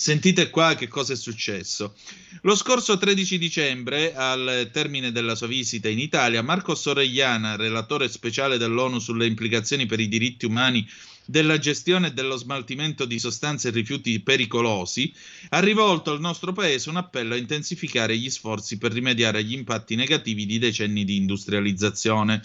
[0.00, 1.94] Sentite qua che cosa è successo.
[2.42, 8.56] Lo scorso 13 dicembre, al termine della sua visita in Italia, Marco Soregliana, relatore speciale
[8.56, 10.88] dell'ONU sulle implicazioni per i diritti umani
[11.30, 15.14] della gestione e dello smaltimento di sostanze e rifiuti pericolosi,
[15.50, 19.94] ha rivolto al nostro Paese un appello a intensificare gli sforzi per rimediare agli impatti
[19.94, 22.42] negativi di decenni di industrializzazione.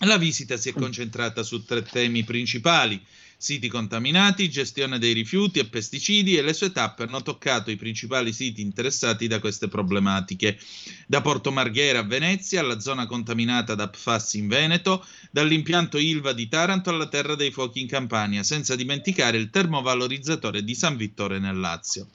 [0.00, 3.00] La visita si è concentrata su tre temi principali
[3.44, 8.32] siti contaminati, gestione dei rifiuti e pesticidi e le sue tappe hanno toccato i principali
[8.32, 10.58] siti interessati da queste problematiche,
[11.06, 16.48] da Porto Marghera a Venezia, alla zona contaminata da PFAS in Veneto, dall'impianto Ilva di
[16.48, 21.60] Taranto alla Terra dei Fuochi in Campania, senza dimenticare il termovalorizzatore di San Vittore nel
[21.60, 22.08] Lazio.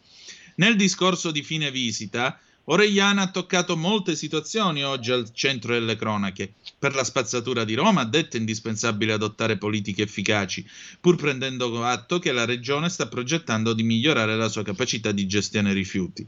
[0.56, 2.40] Nel discorso di fine visita,
[2.72, 6.54] Oregliana ha toccato molte situazioni oggi al centro delle cronache.
[6.78, 10.64] Per la spazzatura di Roma ha detto indispensabile adottare politiche efficaci,
[11.02, 15.74] pur prendendo atto che la Regione sta progettando di migliorare la sua capacità di gestione
[15.74, 16.24] rifiuti.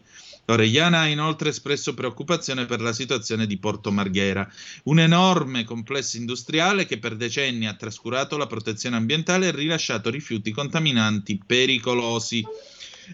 [0.46, 4.52] Oregliana ha inoltre espresso preoccupazione per la situazione di Porto Marghera,
[4.86, 10.50] un enorme complesso industriale che per decenni ha trascurato la protezione ambientale e rilasciato rifiuti
[10.50, 12.44] contaminanti pericolosi.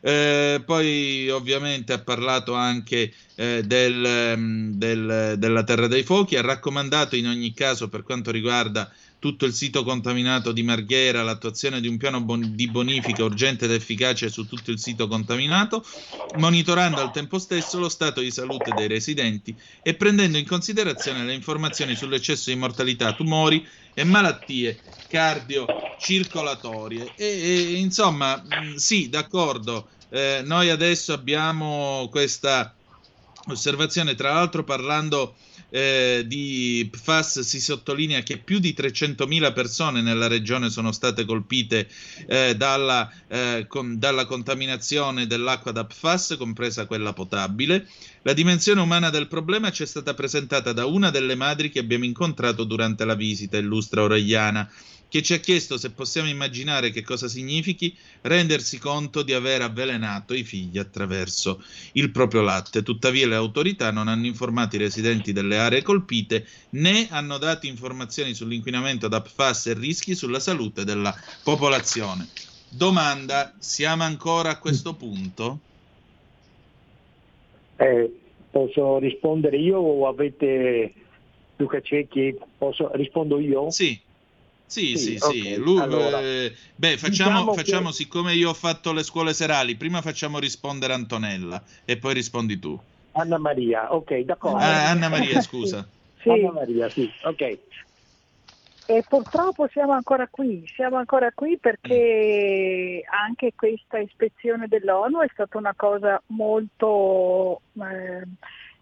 [0.01, 7.15] Eh, poi ovviamente ha parlato anche eh, del, del, della Terra dei Fuochi, ha raccomandato
[7.15, 11.97] in ogni caso per quanto riguarda tutto il sito contaminato di Marghera l'attuazione di un
[11.97, 15.83] piano bon- di bonifica urgente ed efficace su tutto il sito contaminato,
[16.38, 21.33] monitorando al tempo stesso lo stato di salute dei residenti e prendendo in considerazione le
[21.33, 23.65] informazioni sull'eccesso di mortalità, tumori
[23.98, 27.16] e malattie cardiocircolatorie.
[27.16, 32.78] E, e insomma, mh, sì, d'accordo, eh, noi adesso abbiamo questa
[33.50, 35.36] osservazione, tra l'altro parlando
[35.70, 41.88] eh, di PFAS si sottolinea che più di 300.000 persone nella regione sono state colpite
[42.28, 47.88] eh, dalla, eh, con, dalla, contaminazione dell'acqua da PFAS, compresa quella potabile.
[48.22, 52.05] La dimensione umana del problema ci è stata presentata da una delle madri che abbiamo
[52.05, 54.70] incontrato durante la visita, illustra Oregliana.
[55.10, 60.34] Che ci ha chiesto se possiamo immaginare che cosa significhi rendersi conto di aver avvelenato
[60.34, 62.84] i figli attraverso il proprio latte.
[62.84, 68.34] Tuttavia le autorità non hanno informato i residenti delle aree colpite né hanno dato informazioni
[68.34, 72.28] sull'inquinamento da PFAS e rischi sulla salute della popolazione.
[72.70, 75.60] Domanda, siamo ancora a questo punto?
[77.78, 78.12] Eh,
[78.51, 80.93] posso rispondere io o avete
[81.55, 82.36] Luca Cecchi?
[82.58, 83.70] Posso, rispondo io?
[83.70, 83.99] Sì.
[84.68, 85.53] Sì, sì, Sì, sì.
[85.53, 89.34] ok, Lui- allora, eh, beh, facciamo, diciamo che- facciamo, siccome io ho fatto le scuole
[89.34, 92.78] serali, prima facciamo rispondere Antonella e poi rispondi tu.
[93.13, 94.57] Anna Maria, ok, d'accordo.
[94.57, 95.88] Ah, Anna Maria, scusa.
[96.22, 96.30] Sì.
[96.30, 97.59] Anna Maria, sì, ok.
[98.89, 105.57] E purtroppo siamo ancora qui, siamo ancora qui perché anche questa ispezione dell'ONU è stata
[105.57, 108.24] una cosa molto, eh,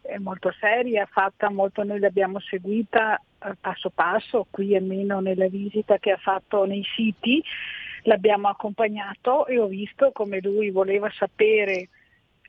[0.07, 5.97] eh, molto seria, fatta molto, noi l'abbiamo seguita eh, passo passo, qui almeno nella visita
[5.97, 7.43] che ha fatto nei siti,
[8.03, 11.89] l'abbiamo accompagnato e ho visto come lui voleva sapere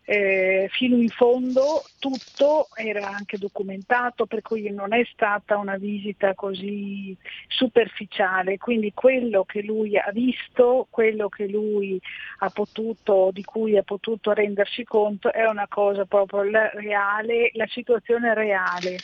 [0.09, 6.33] eh, fino in fondo tutto era anche documentato, per cui non è stata una visita
[6.35, 7.15] così
[7.49, 12.01] superficiale, quindi quello che lui ha visto, quello che lui
[12.39, 17.67] ha potuto, di cui ha potuto rendersi conto è una cosa proprio la- reale, la
[17.67, 18.99] situazione reale.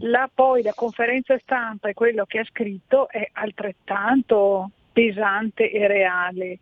[0.00, 6.58] La, poi la conferenza stampa e quello che ha scritto è altrettanto pesante e reale.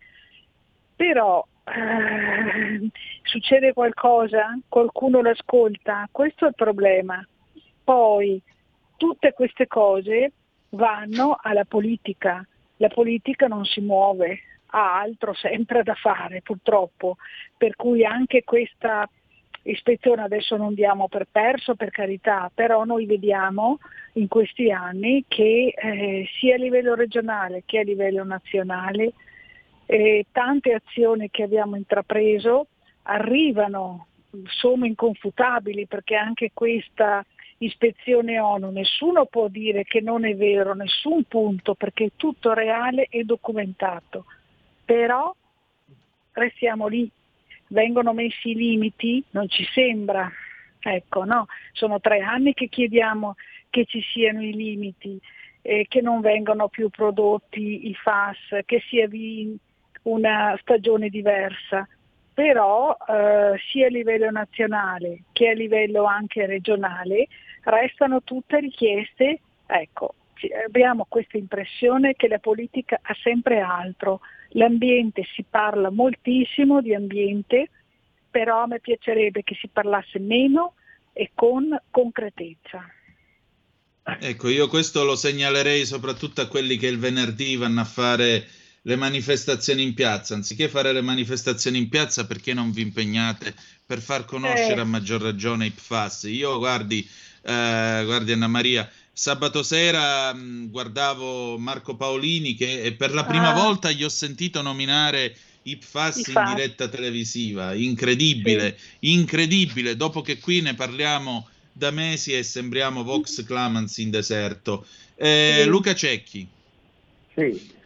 [0.97, 2.91] Però eh,
[3.23, 7.25] succede qualcosa, qualcuno l'ascolta, questo è il problema.
[7.83, 8.41] Poi
[8.97, 10.33] tutte queste cose
[10.71, 12.47] vanno alla politica,
[12.77, 14.41] la politica non si muove,
[14.73, 17.17] ha altro sempre da fare purtroppo,
[17.57, 19.09] per cui anche questa
[19.63, 23.79] ispezione adesso non diamo per perso per carità, però noi vediamo
[24.15, 29.13] in questi anni che eh, sia a livello regionale che a livello nazionale
[29.91, 32.69] eh, tante azioni che abbiamo intrapreso
[33.03, 34.07] arrivano,
[34.45, 37.27] sono inconfutabili perché anche questa
[37.59, 43.09] ispezione ONU nessuno può dire che non è vero, nessun punto perché è tutto reale
[43.11, 44.27] e documentato,
[44.85, 45.35] però
[46.35, 47.11] restiamo lì,
[47.69, 50.31] vengono messi i limiti, non ci sembra,
[50.79, 53.35] ecco no, sono tre anni che chiediamo
[53.69, 55.19] che ci siano i limiti,
[55.63, 59.59] eh, che non vengano più prodotti i FAS, che si avvii
[60.03, 61.87] una stagione diversa,
[62.33, 67.29] però eh, sia a livello nazionale che a livello anche regionale
[67.65, 70.15] restano tutte richieste, ecco,
[70.67, 74.21] abbiamo questa impressione che la politica ha sempre altro,
[74.51, 77.69] l'ambiente si parla moltissimo di ambiente,
[78.31, 80.75] però a me piacerebbe che si parlasse meno
[81.13, 82.89] e con concretezza.
[84.19, 88.47] Ecco, io questo lo segnalerei soprattutto a quelli che il venerdì vanno a fare
[88.83, 90.35] le manifestazioni in piazza.
[90.35, 93.55] Anziché fare le manifestazioni in piazza, perché non vi impegnate
[93.85, 94.81] per far conoscere Eh.
[94.81, 96.25] a maggior ragione i PFAS?
[96.25, 97.01] Io, guardi,
[97.43, 103.55] eh, guardi Anna Maria, sabato sera mh, guardavo Marco Paolini che per la prima Ah.
[103.63, 107.75] volta gli ho sentito nominare i PFAS in diretta televisiva.
[107.75, 109.95] Incredibile, incredibile.
[109.95, 114.87] Dopo che qui ne parliamo da mesi e sembriamo Vox Clamans in deserto.
[115.17, 115.69] Eh, Sì.
[115.69, 116.49] Luca Cecchi.
[117.35, 117.79] Sì.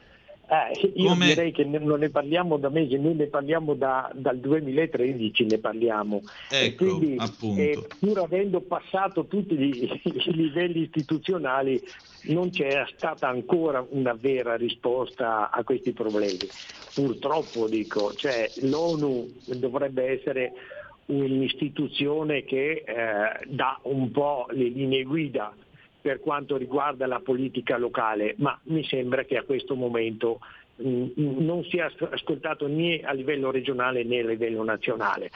[0.46, 4.38] Eh, io Come- direi che non ne parliamo da mesi, noi ne parliamo da- dal
[4.38, 6.22] 2013, ne parliamo.
[6.50, 7.16] e Ecco, quindi,
[7.56, 11.82] eh, pur avendo passato tutti gli, i livelli istituzionali,
[12.26, 16.38] non c'è stata ancora una vera risposta a questi problemi.
[16.92, 20.52] Purtroppo dico, cioè, l'ONU dovrebbe essere
[21.06, 25.54] un'istituzione che eh, dà un po' le linee guida
[26.04, 30.38] per quanto riguarda la politica locale, ma mi sembra che a questo momento
[30.74, 35.30] mh, non sia as- ascoltato né a livello regionale né a livello nazionale.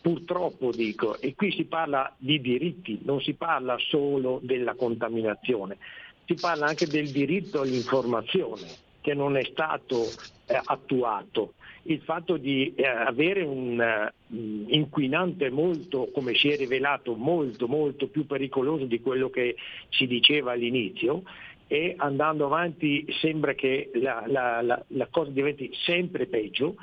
[0.00, 5.76] Purtroppo dico, e qui si parla di diritti, non si parla solo della contaminazione,
[6.24, 10.14] si parla anche del diritto all'informazione che non è stato
[10.46, 11.52] eh, attuato.
[11.86, 13.76] Il fatto di eh, avere un
[14.26, 19.54] mh, inquinante molto, come si è rivelato, molto molto più pericoloso di quello che
[19.90, 21.22] si diceva all'inizio
[21.66, 26.76] e andando avanti sembra che la, la- la- la cosa diventi sempre peggio,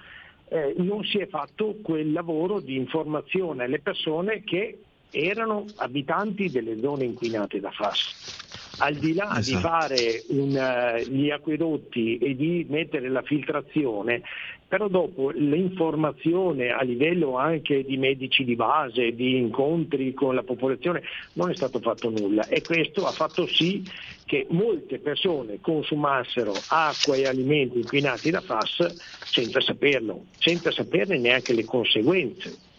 [0.50, 4.78] eh, non si è fatto quel lavoro di informazione alle persone che
[5.10, 8.20] erano abitanti delle zone inquinate da FAS.
[8.82, 9.68] Al di là di Esatto.
[9.68, 14.24] fare un, eh, gli acquedotti e di mettere la filtrazione,
[14.68, 21.04] però dopo l'informazione a livello anche di medici di base, di incontri con la popolazione,
[21.34, 23.84] non è stato fatto nulla e questo ha fatto sì
[24.26, 31.54] che molte persone consumassero acqua e alimenti inquinati da FAS senza saperlo, senza saperne neanche
[31.54, 32.70] le conseguenze.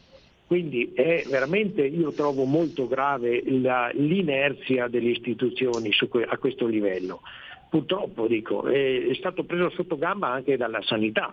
[0.53, 7.23] Quindi è veramente, io trovo molto grave la- l'inerzia delle istituzioni su a questo livello.
[7.71, 11.33] Purtroppo dico, è, è stato preso sotto gamba anche dalla sanità.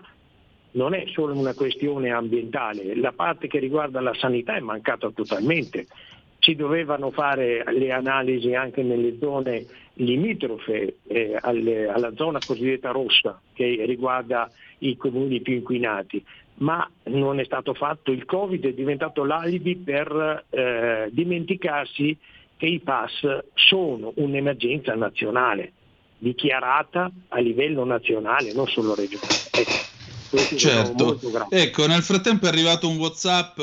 [0.72, 5.88] Non è solo una questione ambientale, la parte che riguarda la sanità è mancata totalmente.
[6.40, 9.66] Si dovevano fare le analisi anche nelle zone
[9.96, 16.24] limitrofe eh, alle- alla zona cosiddetta rossa che riguarda i comuni più inquinati,
[16.60, 18.12] ma non è stato fatto.
[18.12, 22.18] Il Covid è diventato l'alibi per eh, dimenticarsi
[22.58, 25.72] che i pass sono un'emergenza nazionale,
[26.18, 29.36] dichiarata a livello nazionale, non solo regionale.
[29.52, 29.98] Ecco,
[30.56, 31.20] Certo.
[31.50, 33.60] Ecco, nel frattempo è arrivato un WhatsApp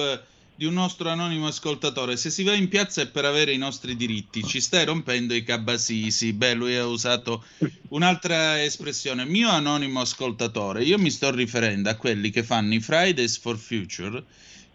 [0.56, 2.16] di un nostro anonimo ascoltatore.
[2.16, 4.42] Se si va in piazza è per avere i nostri diritti.
[4.42, 6.32] Ci stai rompendo i cabasisi.
[6.32, 7.44] Beh, lui ha usato
[7.90, 9.24] un'altra espressione.
[9.26, 14.24] Mio anonimo ascoltatore, io mi sto riferendo a quelli che fanno i Fridays for Future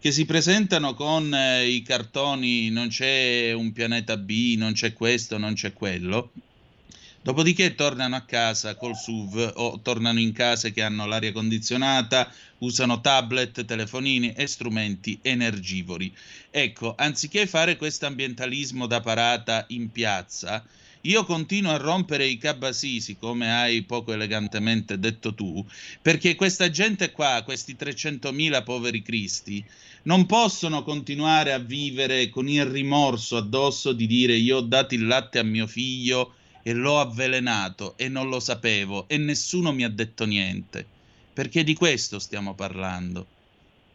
[0.02, 5.38] che si presentano con eh, i cartoni non c'è un pianeta B, non c'è questo,
[5.38, 6.32] non c'è quello.
[7.24, 13.00] Dopodiché tornano a casa col SUV o tornano in case che hanno l'aria condizionata, usano
[13.00, 16.12] tablet, telefonini e strumenti energivori.
[16.50, 20.64] Ecco, anziché fare questo ambientalismo da parata in piazza,
[21.02, 25.64] io continuo a rompere i cabasisi, come hai poco elegantemente detto tu,
[26.00, 29.64] perché questa gente qua, questi 300.000 poveri cristi,
[30.04, 35.06] non possono continuare a vivere con il rimorso addosso di dire io ho dato il
[35.06, 39.88] latte a mio figlio e l'ho avvelenato e non lo sapevo e nessuno mi ha
[39.88, 40.86] detto niente,
[41.32, 43.26] perché di questo stiamo parlando.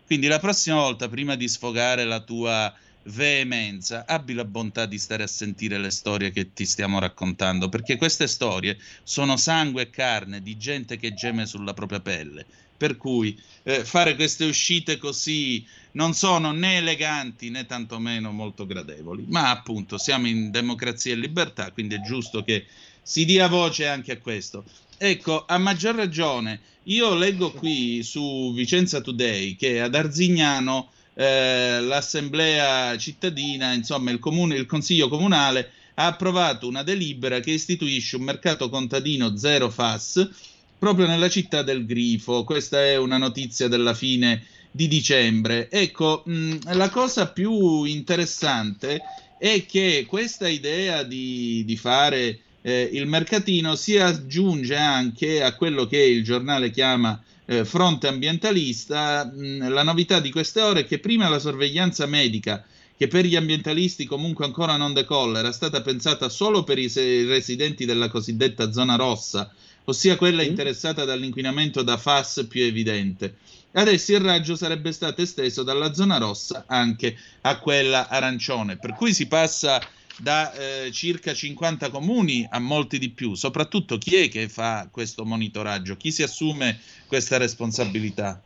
[0.06, 5.24] Quindi la prossima volta, prima di sfogare la tua veemenza, abbi la bontà di stare
[5.24, 10.42] a sentire le storie che ti stiamo raccontando, perché queste storie sono sangue e carne
[10.42, 12.46] di gente che geme sulla propria pelle.
[12.78, 19.26] Per cui eh, fare queste uscite così non sono né eleganti né tantomeno molto gradevoli,
[19.28, 22.66] ma appunto siamo in democrazia e libertà, quindi è giusto che
[23.02, 24.64] si dia voce anche a questo.
[24.98, 32.96] Ecco, a maggior ragione, io leggo qui su Vicenza Today che ad Arzignano eh, l'assemblea
[32.98, 38.70] cittadina, insomma il, comune, il consiglio comunale ha approvato una delibera che istituisce un mercato
[38.70, 40.30] contadino zero FAS
[40.78, 42.44] proprio nella città del Grifo.
[42.44, 45.70] Questa è una notizia della fine di dicembre.
[45.70, 49.02] Ecco, mh, la cosa più interessante
[49.40, 55.86] è che questa idea di, di fare eh, il mercatino si aggiunge anche a quello
[55.86, 59.26] che il giornale chiama eh, fronte ambientalista.
[59.26, 62.64] Mh, la novità di queste ore è che prima la sorveglianza medica
[62.98, 66.92] che per gli ambientalisti comunque ancora non decolla, era stata pensata solo per i
[67.26, 69.54] residenti della cosiddetta zona rossa,
[69.90, 73.38] ossia quella interessata dall'inquinamento da FAS più evidente.
[73.72, 79.14] Adesso il raggio sarebbe stato esteso dalla zona rossa anche a quella arancione, per cui
[79.14, 79.80] si passa
[80.20, 83.36] da eh, circa 50 comuni a molti di più.
[83.36, 85.96] Soprattutto chi è che fa questo monitoraggio?
[85.96, 88.42] Chi si assume questa responsabilità?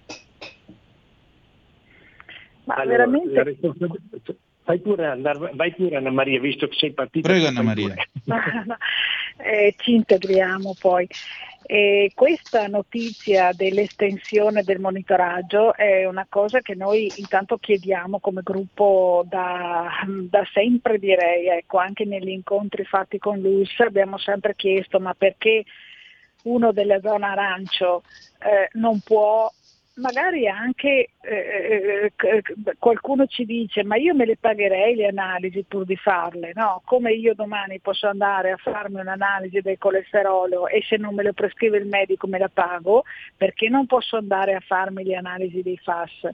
[2.66, 6.94] Ma Allora, veramente la responsabilità- Vai pure, andar- vai pure Anna Maria, visto che sei
[6.94, 7.28] partita.
[7.28, 7.96] Prego, Anna Maria.
[9.44, 11.08] eh, ci integriamo poi.
[11.64, 19.24] E questa notizia dell'estensione del monitoraggio è una cosa che noi intanto chiediamo come gruppo
[19.26, 19.90] da,
[20.28, 25.64] da sempre direi, ecco, anche negli incontri fatti con l'ULS abbiamo sempre chiesto ma perché
[26.44, 28.04] uno della zona arancio
[28.40, 29.50] eh, non può
[29.96, 32.44] magari anche eh, eh,
[32.80, 36.82] qualcuno ci dice ma io me le pagherei le analisi pur di farle, no?
[36.86, 41.34] Come io domani posso andare a farmi un'analisi del colesterolo e se non me lo
[41.34, 43.04] prescrive il medico me la pago,
[43.36, 46.30] perché non posso andare a farmi le analisi dei FAS?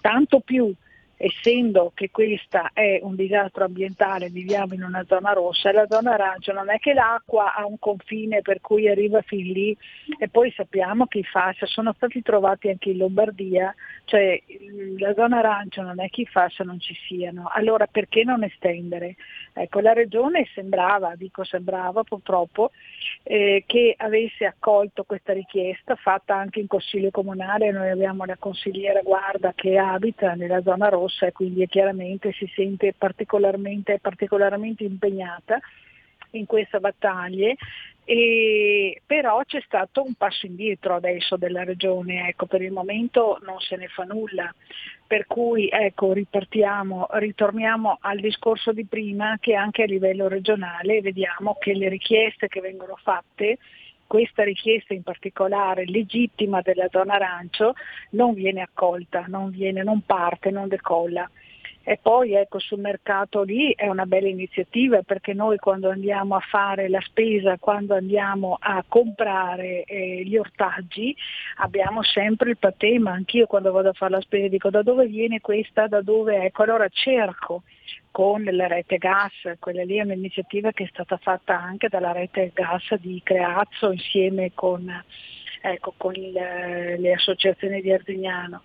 [0.00, 0.72] Tanto più
[1.16, 6.52] essendo che questa è un disastro ambientale, viviamo in una zona rossa la zona arancia
[6.52, 9.76] non è che l'acqua ha un confine per cui arriva fin lì
[10.18, 14.40] e poi sappiamo che i FAS sono stati trovati anche in Lombardia, cioè
[14.98, 19.16] la zona arancia non è che i FAS non ci siano, allora perché non estendere?
[19.58, 22.72] Ecco, la regione sembrava, dico sembrava purtroppo,
[23.22, 29.00] eh, che avesse accolto questa richiesta fatta anche in consiglio comunale, noi abbiamo la consigliera
[29.00, 35.58] Guarda che abita nella zona rossa e quindi chiaramente si sente particolarmente, particolarmente impegnata
[36.32, 37.56] in queste battaglie.
[38.08, 43.58] E, però c'è stato un passo indietro adesso della regione, ecco, per il momento non
[43.58, 44.54] se ne fa nulla.
[45.04, 51.56] Per cui ecco, ripartiamo, ritorniamo al discorso di prima che anche a livello regionale vediamo
[51.58, 53.58] che le richieste che vengono fatte,
[54.06, 57.74] questa richiesta in particolare legittima della zona arancio,
[58.10, 61.28] non viene accolta, non, viene, non parte, non decolla.
[61.88, 66.40] E poi ecco sul mercato lì è una bella iniziativa perché noi quando andiamo a
[66.40, 71.14] fare la spesa, quando andiamo a comprare eh, gli ortaggi,
[71.58, 75.40] abbiamo sempre il patema, anch'io quando vado a fare la spesa dico da dove viene
[75.40, 76.46] questa, da dove?
[76.46, 77.62] Ecco, allora cerco
[78.10, 82.50] con la rete gas, quella lì è un'iniziativa che è stata fatta anche dalla rete
[82.52, 84.92] gas di Creazzo insieme con,
[85.60, 88.62] ecco, con il- le associazioni di Arzignano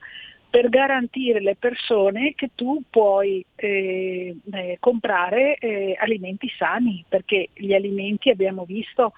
[0.51, 7.73] per garantire alle persone che tu puoi eh, eh, comprare eh, alimenti sani, perché gli
[7.73, 9.13] alimenti abbiamo visto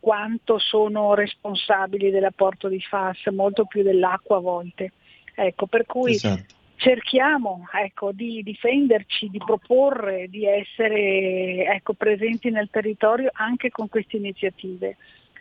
[0.00, 4.92] quanto sono responsabili dell'apporto di FAS, molto più dell'acqua a volte.
[5.34, 6.54] Ecco, per cui Esatto.
[6.76, 14.16] cerchiamo ecco, di difenderci, di proporre, di essere ecco, presenti nel territorio anche con queste
[14.16, 14.96] iniziative.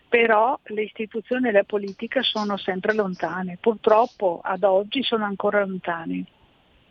[0.09, 6.25] Però le istituzioni e la politica sono sempre lontane, purtroppo ad oggi sono ancora lontane.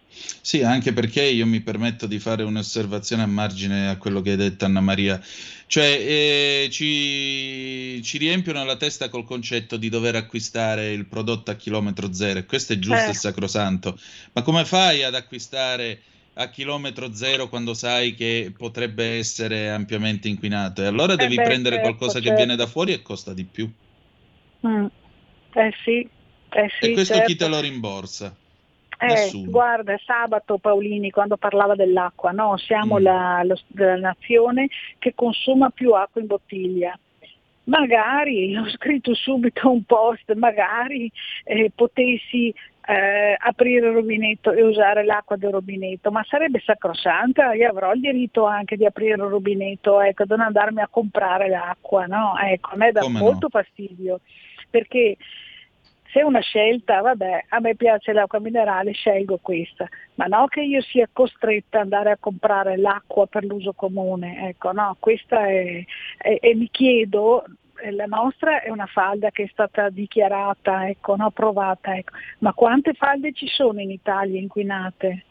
[0.09, 4.37] Sì, anche perché io mi permetto di fare un'osservazione a margine a quello che hai
[4.37, 5.21] detto Anna Maria,
[5.67, 11.57] cioè eh, ci, ci riempiono la testa col concetto di dover acquistare il prodotto a
[11.57, 13.11] chilometro zero e questo è giusto Eh.
[13.11, 13.99] e sacrosanto,
[14.33, 16.01] ma come fai ad acquistare
[16.39, 20.83] a chilometro zero quando sai che potrebbe essere ampiamente inquinato?
[20.83, 22.33] E allora Eh devi beh, prendere certo, qualcosa che certo.
[22.33, 23.71] viene da fuori e costa di più.
[24.67, 24.87] Mm.
[25.55, 26.09] Eh sì,
[26.51, 27.27] eh sì, E questo certo.
[27.27, 28.35] chi te lo rimborsa?
[28.99, 29.45] Eh, Nessuno.
[29.45, 32.57] guarda, sabato Paolini quando parlava dell'acqua, no?
[32.57, 32.99] siamo Mm.
[32.99, 34.69] la, lo- la nazione
[34.99, 36.99] che consuma più acqua in bottiglia.
[37.65, 41.11] Magari, ho scritto subito un post, magari
[41.45, 42.53] eh, potessi
[42.87, 48.01] eh, aprire il rubinetto e usare l'acqua del rubinetto, ma sarebbe sacrosanta, io avrò il
[48.01, 52.37] diritto anche di aprire il rubinetto, ecco, di non andarmi a comprare l'acqua, no?
[52.39, 53.25] Ecco, a me dà Come no?
[53.25, 54.21] molto fastidio,
[54.71, 55.17] perché
[56.13, 60.63] se è una scelta, vabbè, a me piace l'acqua minerale, scelgo questa, ma no che
[60.63, 65.85] io sia costretta ad andare a comprare l'acqua per l'uso comune, ecco, no, questa è,
[66.19, 67.45] è- e mi chiedo,
[67.91, 72.95] la nostra è una falda che è stata dichiarata, ecco, no, approvata, ecco, ma quante
[72.95, 75.25] falde ci sono in Italia inquinate?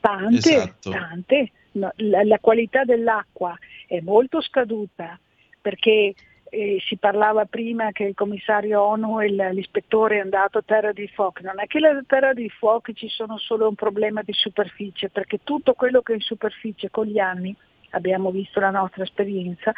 [0.00, 0.90] Tante, Esatto.
[0.90, 1.50] tante.
[1.72, 3.56] No, la, la qualità dell'acqua
[3.86, 5.18] è molto scaduta
[5.60, 6.14] perché
[6.48, 11.08] eh, si parlava prima che il commissario ONU e l'ispettore è andato a Terra dei
[11.08, 11.42] Fuochi.
[11.42, 15.40] Non è che la Terra dei Fuochi ci sono solo un problema di superficie, perché
[15.42, 17.54] tutto quello che è in superficie con gli anni,
[17.90, 19.72] abbiamo visto la nostra esperienza,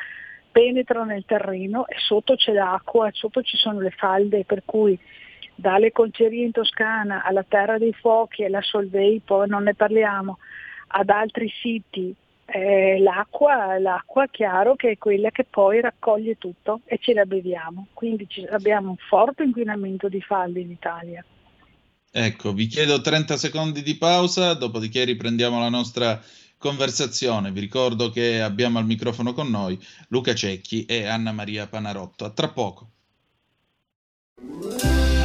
[0.59, 4.99] penetra nel terreno e sotto c'è l'acqua sotto ci sono le falde, per cui
[5.55, 10.39] dalle concerie in Toscana alla Terra dei Fuochi e alla Solvay, poi non ne parliamo,
[10.89, 12.13] ad altri siti,
[12.47, 17.87] eh, l'acqua, l'acqua chiaro che è quella che poi raccoglie tutto e ce la beviamo,
[17.93, 21.25] quindi abbiamo un forte inquinamento di falde in Italia.
[22.11, 26.21] Ecco, vi chiedo 30 secondi di pausa, dopodiché riprendiamo la nostra
[26.59, 27.53] conversazione.
[27.53, 29.79] Vi ricordo che abbiamo al microfono con noi
[30.09, 32.25] Luca Cecchi e Anna Maria Panarotto.
[32.25, 32.91] A tra poco.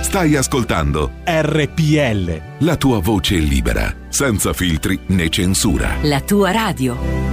[0.01, 2.65] Stai ascoltando RPL.
[2.65, 5.97] la tua voce libera, senza filtri né censura.
[6.03, 7.32] La tua radio.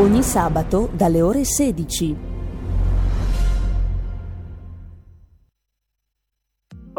[0.00, 2.16] Ogni sabato dalle ore 16.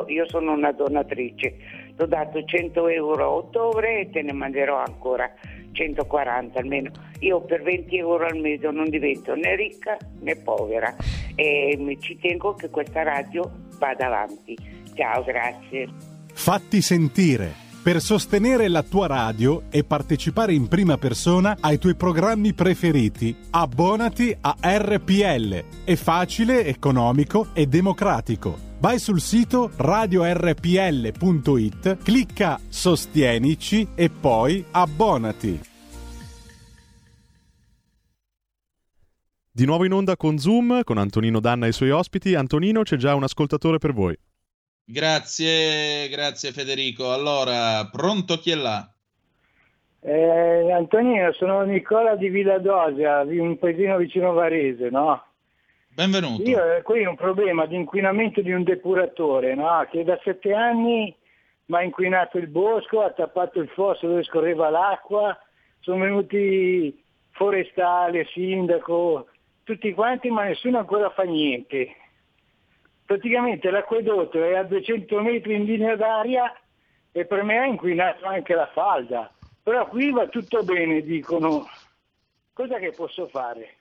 [0.07, 1.55] Io sono una donatrice,
[1.95, 5.31] ti ho dato 100 euro a ottobre e te ne manderò ancora
[5.71, 6.91] 140 almeno.
[7.19, 10.93] Io per 20 euro al mese non divento né ricca né povera
[11.35, 13.49] e mi- ci tengo che questa radio
[13.79, 14.57] vada avanti.
[14.95, 15.87] Ciao, grazie.
[16.33, 22.53] Fatti sentire per sostenere la tua radio e partecipare in prima persona ai tuoi programmi
[22.53, 23.35] preferiti.
[23.49, 25.63] Abbonati a RPL.
[25.83, 28.69] È facile, economico e democratico.
[28.79, 30.37] Vai sul sito radiorpl.it,
[32.03, 35.59] clicca Sostienici e poi abbonati.
[39.53, 42.35] Di nuovo in onda con Zoom, con Antonino Danna e i suoi ospiti.
[42.35, 44.15] Antonino, c'è già un ascoltatore per voi.
[44.91, 47.13] Grazie, grazie Federico.
[47.13, 48.85] Allora, pronto chi è là?
[50.01, 55.23] Eh, Antonino, sono Nicola di Villa Dosia, un paesino vicino Varese, no?
[55.87, 56.41] Benvenuto.
[56.43, 59.87] Io ho qui un problema di inquinamento di un depuratore, no?
[59.89, 61.15] Che da sette anni
[61.67, 65.37] mi ha inquinato il bosco, ha tappato il fosso dove scorreva l'acqua,
[65.79, 69.27] sono venuti forestale, sindaco,
[69.63, 71.95] tutti quanti, ma nessuno ancora fa niente.
[73.11, 76.49] Praticamente l'acquedotto è a 200 metri in linea d'aria
[77.11, 79.29] e per me ha inquinato anche la falda.
[79.61, 81.67] Però qui va tutto bene, dicono.
[82.53, 83.75] Cosa che posso fare?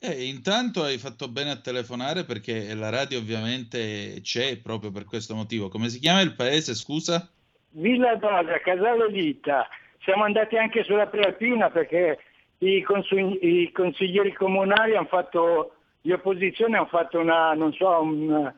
[0.00, 5.34] Eh, intanto hai fatto bene a telefonare perché la radio ovviamente c'è proprio per questo
[5.34, 5.70] motivo.
[5.70, 7.26] Come si chiama il paese, scusa?
[7.70, 9.66] Villa Dosa, Casale Vita.
[10.02, 12.18] Siamo andati anche sulla Prealpina perché
[12.58, 15.73] i, consigli- i consiglieri comunali hanno fatto,
[16.04, 18.54] di opposizione hanno fatto una, non so, una,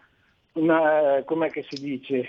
[0.55, 2.29] una com'è che si dice?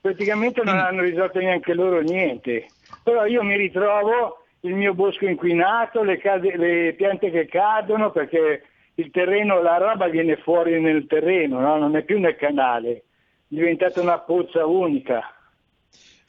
[0.00, 2.68] Praticamente non hanno risolto neanche loro niente.
[3.02, 8.62] Però io mi ritrovo il mio bosco inquinato, le, case- le piante che cadono perché
[8.94, 11.78] il terreno, la roba viene fuori nel terreno, no?
[11.78, 13.02] non è più nel canale, è
[13.48, 15.34] diventata una pozza unica.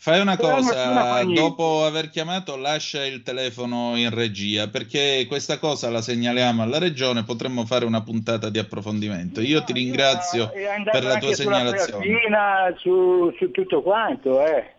[0.04, 5.90] Fai una Però cosa, dopo aver chiamato lascia il telefono in regia perché questa cosa
[5.90, 9.40] la segnaliamo alla regione, potremmo fare una puntata di approfondimento.
[9.40, 10.52] Io ti ringrazio
[10.92, 12.04] per la tua segnalazione.
[12.06, 14.74] Prealpina, su, su tutto quanto, eh.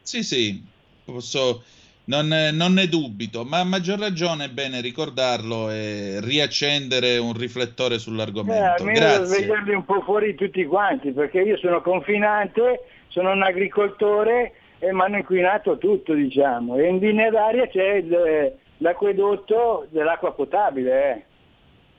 [0.00, 0.64] Sì, sì,
[1.04, 1.62] posso,
[2.06, 7.94] non, non ne dubito, ma a maggior ragione è bene ricordarlo e riaccendere un riflettore
[7.94, 8.82] Eh, sull'argomento.
[8.82, 9.36] almeno da Grazie.
[9.36, 15.00] svegliarli un po' fuori tutti quanti, perché io sono confinante, sono un agricoltore e mi
[15.00, 16.76] hanno inquinato tutto, diciamo.
[16.76, 21.24] E in linea d'aria c'è il- l'acquedotto dell'acqua potabile, eh,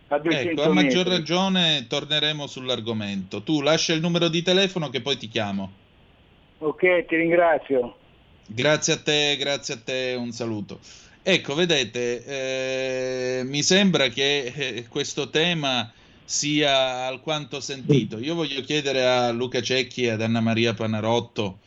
[0.10, 1.18] a 200 Ecco, a maggior metri.
[1.18, 3.42] ragione torneremo sull'argomento.
[3.42, 5.72] Tu lascia il numero di telefono che poi ti chiamo.
[6.60, 7.96] Ok, ti ringrazio.
[8.48, 10.80] Grazie a te, grazie a te, un saluto.
[11.24, 12.24] Ecco, vedete,
[13.40, 15.92] eh, mi sembra che eh, questo tema
[16.24, 18.20] sia alquanto sentito.
[18.20, 21.60] Io voglio chiedere a Luca Cecchi e ad Anna Maria Panarotto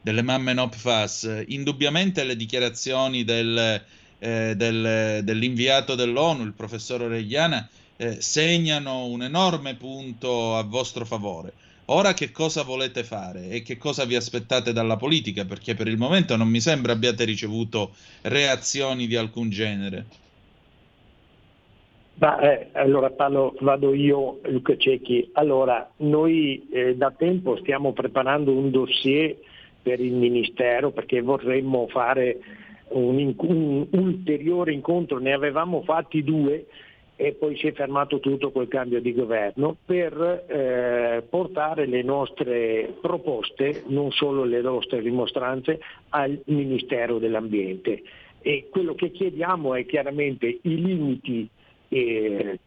[0.00, 3.82] delle mamme NOPFAS, indubbiamente le dichiarazioni del,
[4.18, 7.66] eh, del- dell'inviato dell'ONU, il professor Oregliana,
[7.96, 11.54] eh, segnano un enorme punto a vostro favore.
[11.88, 15.44] Ora che cosa volete fare e che cosa vi aspettate dalla politica?
[15.44, 20.06] Perché per il momento non mi sembra abbiate ricevuto reazioni di alcun genere.
[22.14, 25.30] Ma, eh, allora parlo, vado io, Luca Cecchi.
[25.34, 29.36] Allora, noi eh, da tempo stiamo preparando un dossier
[29.80, 32.38] per il Ministero perché vorremmo fare
[32.88, 36.66] un, un ulteriore incontro, ne avevamo fatti due
[37.16, 42.94] e poi si è fermato tutto col cambio di governo per eh, portare le nostre
[43.00, 48.02] proposte, non solo le nostre dimostranze, al Ministero dell'Ambiente.
[48.42, 51.48] E quello che chiediamo è chiaramente i limiti
[51.88, 52.58] eh,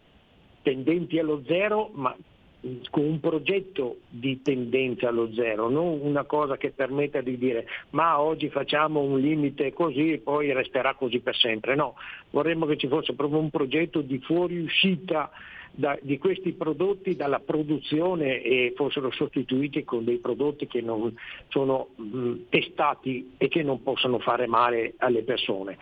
[0.64, 2.16] tendenti allo zero, ma
[2.62, 8.50] un progetto di tendenza allo zero, non una cosa che permetta di dire ma oggi
[8.50, 11.76] facciamo un limite così e poi resterà così per sempre.
[11.76, 11.96] No,
[12.32, 15.30] vorremmo che ci fosse proprio un progetto di fuoriuscita
[15.72, 21.16] da- di questi prodotti dalla produzione e fossero sostituiti con dei prodotti che non
[21.48, 25.78] sono mh, testati e che non possono fare male alle persone.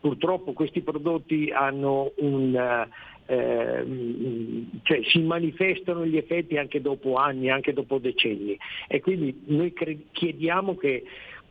[0.00, 2.86] Purtroppo questi prodotti hanno un,
[3.26, 8.56] eh, ehm, cioè si manifestano gli effetti anche dopo anni, anche dopo decenni
[8.86, 11.04] e quindi noi cre- chiediamo che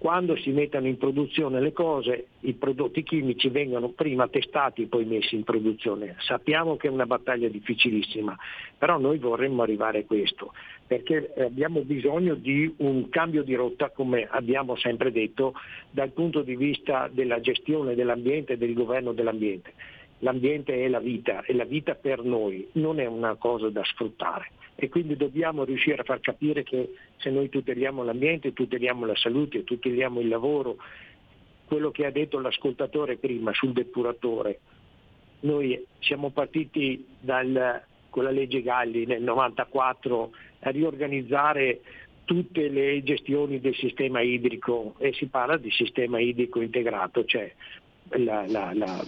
[0.03, 5.05] quando si mettano in produzione le cose, i prodotti chimici vengano prima testati e poi
[5.05, 6.17] messi in produzione.
[6.19, 8.35] Sappiamo che è una battaglia difficilissima,
[8.77, 10.51] però noi vorremmo arrivare a questo,
[10.85, 15.53] perché abbiamo bisogno di un cambio di rotta, come abbiamo sempre detto,
[15.89, 19.71] dal punto di vista della gestione dell'ambiente e del governo dell'ambiente.
[20.23, 24.51] L'ambiente è la vita e la vita per noi non è una cosa da sfruttare.
[24.75, 29.65] E quindi dobbiamo riuscire a far capire che se noi tuteliamo l'ambiente, tuteliamo la salute,
[29.65, 30.77] tuteliamo il lavoro,
[31.65, 34.59] quello che ha detto l'ascoltatore prima sul depuratore,
[35.41, 41.81] noi siamo partiti dal- con la legge Galli nel 94 a riorganizzare
[42.23, 47.51] tutte le gestioni del sistema idrico e si parla di sistema idrico integrato, cioè
[48.17, 49.03] la, la,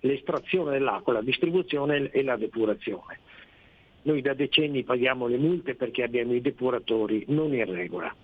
[0.00, 3.18] l'estrazione dell'acqua, la distribuzione e la depurazione.
[4.02, 8.14] Noi da decenni paghiamo le multe perché abbiamo i depuratori non in regola.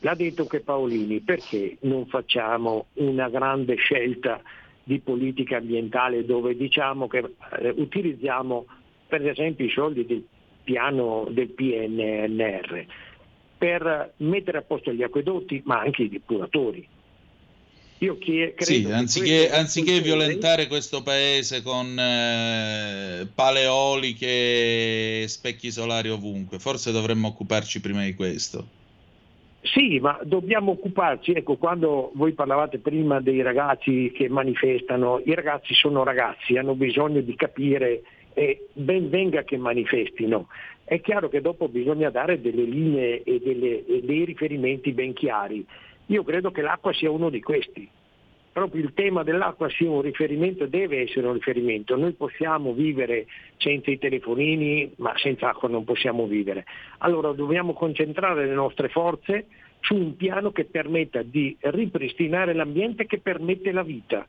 [0.00, 4.42] L'ha detto che Paolini, perché non facciamo una grande scelta
[4.82, 7.18] di politica ambientale dove diciamo che
[7.60, 8.66] eh, utilizziamo
[9.06, 10.24] per esempio i soldi del
[10.64, 12.86] piano del PNNR
[13.56, 16.86] per mettere a posto gli acquedotti ma anche i depuratori.
[18.02, 26.58] Io chie- sì, anziché, anziché violentare questo paese con eh, paleoliche e specchi solari ovunque,
[26.58, 28.66] forse dovremmo occuparci prima di questo.
[29.62, 35.72] Sì, ma dobbiamo occuparci, ecco, quando voi parlavate prima dei ragazzi che manifestano, i ragazzi
[35.72, 38.02] sono ragazzi, hanno bisogno di capire
[38.34, 40.48] e ben venga che manifestino.
[40.82, 45.64] È chiaro che dopo bisogna dare delle linee e, delle, e dei riferimenti ben chiari.
[46.06, 47.88] Io credo che l'acqua sia uno di questi.
[48.52, 51.96] Proprio il tema dell'acqua sia un riferimento, deve essere un riferimento.
[51.96, 53.26] Noi possiamo vivere
[53.56, 56.66] senza i telefonini, ma senza acqua non possiamo vivere.
[56.98, 59.46] Allora dobbiamo concentrare le nostre forze
[59.80, 64.26] su un piano che permetta di ripristinare l'ambiente che permette la vita.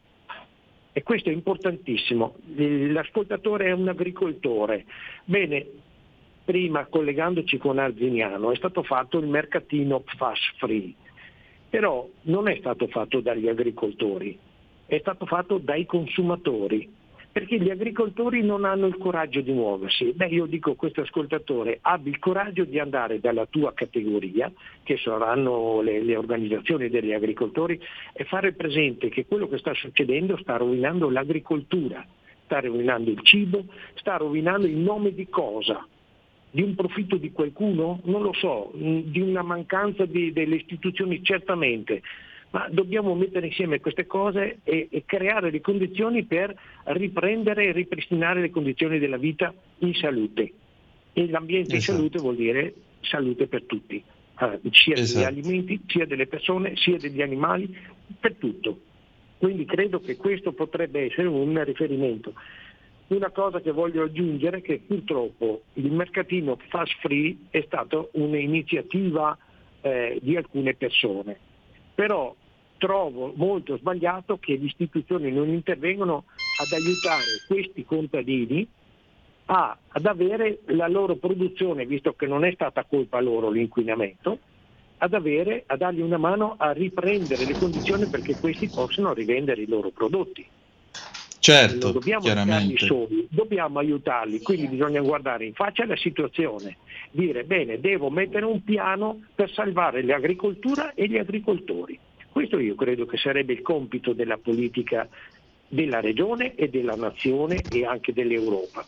[0.94, 2.36] E questo è importantissimo.
[2.56, 4.86] L'ascoltatore è un agricoltore.
[5.26, 5.66] Bene,
[6.46, 10.94] prima collegandoci con Arziniano è stato fatto il mercatino fast free
[11.74, 14.38] però non è stato fatto dagli agricoltori,
[14.86, 16.88] è stato fatto dai consumatori,
[17.32, 20.12] perché gli agricoltori non hanno il coraggio di muoversi.
[20.12, 24.52] Beh, io dico a questo ascoltatore, abbi il coraggio di andare dalla tua categoria,
[24.84, 27.82] che saranno le, le, organizzazioni degli agricoltori,
[28.14, 32.06] e fare presente che quello che sta succedendo sta rovinando l'agricoltura,
[32.44, 33.64] sta rovinando il cibo,
[33.96, 35.88] sta rovinando in nome di cosa?
[36.54, 38.00] Di un profitto di qualcuno?
[38.04, 42.04] Non lo so, mm, di una mancanza di, delle istituzioni certamente,
[42.52, 48.40] ma dobbiamo mettere insieme queste cose e, e, creare le condizioni per riprendere e ripristinare
[48.40, 50.54] le condizioni della vita in salute.
[51.14, 51.94] E l'ambiente esatto.
[51.94, 54.04] in salute vuol dire salute per tutti,
[54.40, 55.26] uh, sia esatto.
[55.26, 57.76] degli alimenti, sia delle persone, sia degli animali,
[58.20, 58.80] per tutto.
[59.40, 62.36] Quindi credo che questo potrebbe essere un riferimento.
[63.14, 69.38] Una cosa che voglio aggiungere è che purtroppo il mercatino fast free è stata un'iniziativa
[69.82, 71.38] eh, di alcune persone,
[71.94, 72.36] però
[72.80, 76.24] trovo molto sbagliato che le istituzioni non intervengono
[76.56, 78.68] ad aiutare questi contadini
[79.46, 84.40] a, ad avere la loro produzione, visto che non è stata colpa loro l'inquinamento,
[84.98, 89.68] ad, avere, a dargli una mano a riprendere le condizioni perché questi possano rivendere i
[89.68, 90.44] loro prodotti.
[91.44, 92.86] Certo, non dobbiamo chiaramente.
[92.86, 96.78] soli, dobbiamo aiutarli, quindi bisogna guardare in faccia la situazione,
[97.12, 102.00] dire bene, devo mettere un piano per salvare l'agricoltura e gli agricoltori.
[102.30, 105.06] Questo io credo che sarebbe il compito della politica
[105.68, 108.88] della regione e della nazione e anche dell'Europa.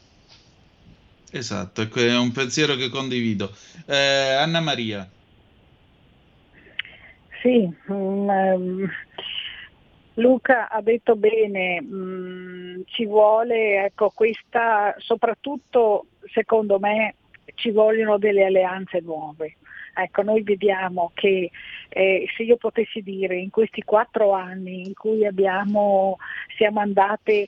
[1.30, 3.52] Esatto, è un pensiero che condivido.
[3.86, 5.12] Eh, Anna Maria.
[7.42, 8.90] Sì, um,
[10.16, 17.16] Luca ha detto bene, mh, mm, ci vuole, ecco, questa, soprattutto secondo me
[17.56, 19.58] ci vogliono delle alleanze nuove.
[19.94, 21.50] Ecco, noi vediamo che
[21.90, 26.18] eh, se io potessi dire in questi quattro anni in cui abbiamo,
[26.58, 27.48] siamo andate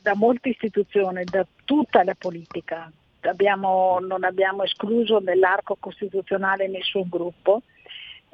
[0.00, 2.90] da molte istituzioni, da tutta la politica,
[3.22, 7.62] abbiamo, non abbiamo escluso nell'arco costituzionale nessun gruppo,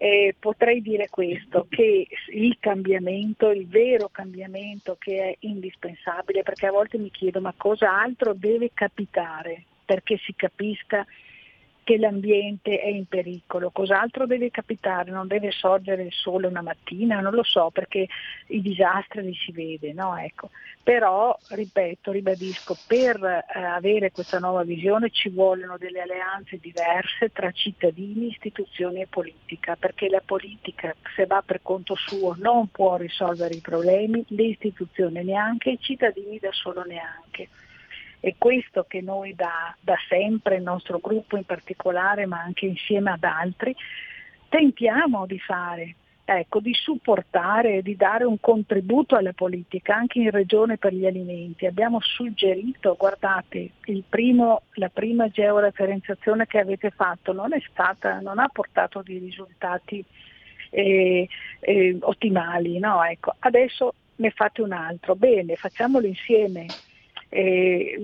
[0.02, 6.72] eh, potrei dire questo, che il cambiamento, il vero cambiamento che è indispensabile, perché a
[6.72, 11.06] volte mi chiedo ma cosa altro deve capitare perché si capisca
[11.84, 17.20] che l'ambiente è in pericolo, cos'altro deve capitare, non deve sorgere il sole una mattina,
[17.20, 18.06] non lo so perché
[18.48, 20.16] i disastri li si vede, no?
[20.16, 20.50] ecco.
[20.82, 27.50] però ripeto, ribadisco, per eh, avere questa nuova visione ci vogliono delle alleanze diverse tra
[27.50, 33.54] cittadini, istituzioni e politica, perché la politica se va per conto suo non può risolvere
[33.54, 37.48] i problemi, le istituzioni neanche, i cittadini da solo neanche.
[38.22, 43.10] È questo che noi da, da sempre, il nostro gruppo in particolare, ma anche insieme
[43.10, 43.74] ad altri,
[44.48, 50.76] tentiamo di fare, ecco, di supportare, di dare un contributo alla politica, anche in regione
[50.76, 51.66] per gli alimenti.
[51.66, 53.70] Abbiamo suggerito, guardate,
[54.08, 60.04] primo, la prima georeferenziazione che avete fatto non, stata, non ha portato dei risultati
[60.70, 63.02] eh, eh, ottimali, no?
[63.02, 66.66] ecco, adesso ne fate un altro, bene, facciamolo insieme
[67.34, 67.98] eh,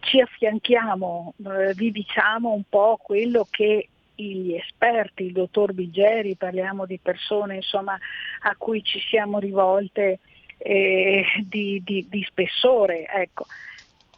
[0.00, 6.84] ci affianchiamo, eh, vi diciamo un po' quello che gli esperti, il dottor Bigeri, parliamo
[6.84, 7.96] di persone insomma,
[8.40, 10.18] a cui ci siamo rivolte
[10.58, 13.06] eh, di, di, di, spessore.
[13.06, 13.46] Ecco.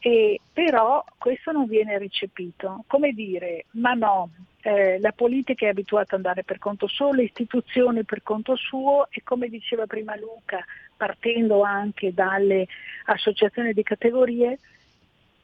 [0.01, 2.85] E, però questo non viene recepito.
[2.87, 4.31] Come dire, ma no,
[4.63, 9.07] eh, la politica è abituata ad andare per conto suo, le istituzioni per conto suo
[9.11, 10.65] e come diceva prima Luca,
[10.97, 12.67] partendo anche dalle
[13.07, 14.59] associazioni di categorie,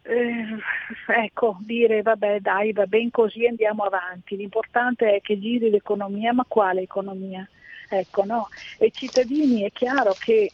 [0.02, 4.36] eh, ecco, dire vabbè dai, va ben così, andiamo avanti.
[4.36, 7.46] L'importante è che giri l'economia, ma quale economia?
[7.88, 8.48] Ecco, no?
[8.78, 10.50] E i cittadini è chiaro che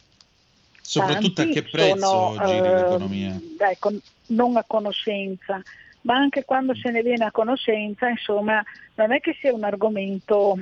[0.81, 3.39] Soprattutto a che prezzo sono, giri eh, l'economia?
[3.57, 3.91] Ecco,
[4.27, 5.61] non a conoscenza,
[6.01, 8.63] ma anche quando se ne viene a conoscenza, insomma,
[8.95, 10.57] non è che sia un argomento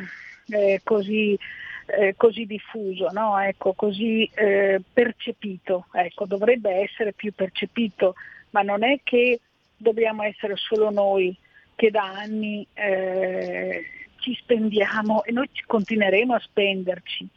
[0.47, 1.37] eh, così,
[1.85, 3.39] eh, così diffuso, no?
[3.39, 5.87] ecco, così eh, percepito.
[5.91, 8.15] Ecco, dovrebbe essere più percepito,
[8.51, 9.39] ma non è che
[9.77, 11.35] dobbiamo essere solo noi
[11.75, 13.83] che da anni eh,
[14.19, 17.27] ci spendiamo e noi continueremo a spenderci,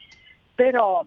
[0.55, 1.05] però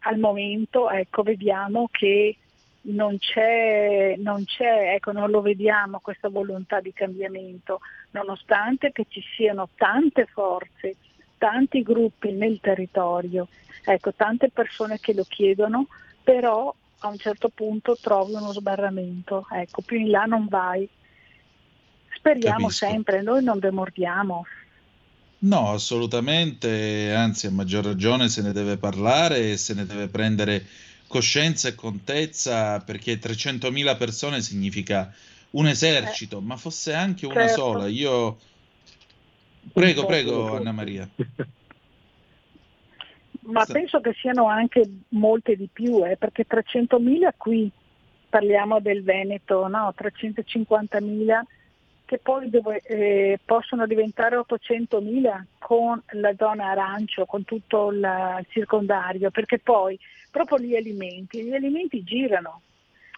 [0.00, 2.36] al momento ecco, vediamo che
[2.82, 7.80] non c'è, non c'è, ecco, non lo vediamo questa volontà di cambiamento,
[8.12, 10.96] nonostante che ci siano tante forze,
[11.40, 13.48] tanti gruppi nel territorio,
[13.82, 15.86] ecco, tante persone che lo chiedono,
[16.22, 20.86] però a un certo punto trovi uno sbarramento, ecco, più in là non vai.
[22.14, 22.86] Speriamo Capisco.
[22.86, 24.44] sempre, noi non demordiamo.
[25.38, 30.66] No, assolutamente, anzi a maggior ragione se ne deve parlare e se ne deve prendere
[31.06, 35.10] coscienza e contezza perché 300.000 persone significa
[35.52, 37.54] un esercito, ma fosse anche una certo.
[37.54, 37.86] sola.
[37.86, 38.38] Io
[39.72, 41.08] prego, prego Anna Maria.
[43.42, 43.72] Ma Sì.
[43.72, 47.70] penso che siano anche molte di più, eh, perché 300.000 qui,
[48.28, 49.92] parliamo del Veneto, no?
[49.96, 51.44] 350.000
[52.04, 57.98] che poi dove, eh, possono diventare 800.000 con la zona arancio, con tutto il
[58.40, 59.98] il circondario, perché poi
[60.30, 62.62] proprio gli alimenti, gli alimenti girano.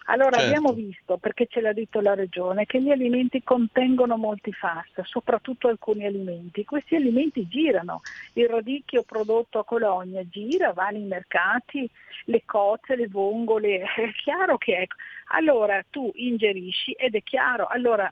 [0.05, 0.45] Allora Certo.
[0.45, 5.67] abbiamo visto, perché ce l'ha detto la Regione, che gli alimenti contengono molti FAS, soprattutto
[5.67, 6.65] alcuni alimenti.
[6.65, 8.01] Questi alimenti girano,
[8.33, 11.89] il radicchio prodotto a Cologna gira, va nei mercati,
[12.25, 14.95] le cozze, le vongole, è chiaro che ecco.
[15.29, 17.67] Allora tu ingerisci ed è chiaro.
[17.67, 18.11] Allora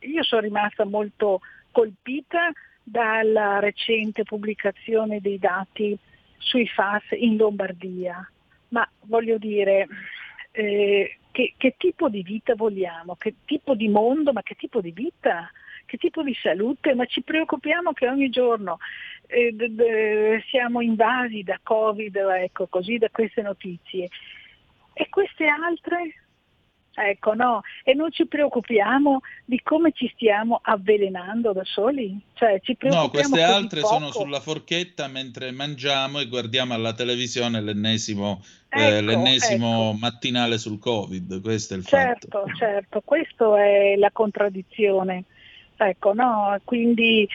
[0.00, 2.50] io sono rimasta molto colpita
[2.82, 5.96] dalla recente pubblicazione dei dati
[6.38, 8.28] sui FAS in Lombardia,
[8.68, 9.86] ma voglio dire,
[10.52, 14.90] eh, che, che tipo di vita vogliamo, che tipo di mondo, ma che tipo di
[14.90, 15.48] vita,
[15.86, 18.78] che tipo di salute, ma ci preoccupiamo che ogni giorno
[19.28, 24.08] eh, d- d- siamo invasi da Covid, ecco così, da queste notizie.
[24.94, 26.22] E queste altre?
[27.00, 32.18] Ecco, no, e non ci preoccupiamo di come ci stiamo avvelenando da soli?
[32.34, 34.20] Cioè, ci No, queste altre sono poco?
[34.20, 41.40] sulla forchetta mentre mangiamo e guardiamo alla televisione l'ennesimo, eh, Ecco, l'ennesimo mattinale sul Covid.
[41.40, 41.96] Questo è il fatto.
[41.96, 45.24] Certo, certo, questa è la contraddizione.
[45.76, 46.58] Ecco, no?
[46.64, 47.28] Quindi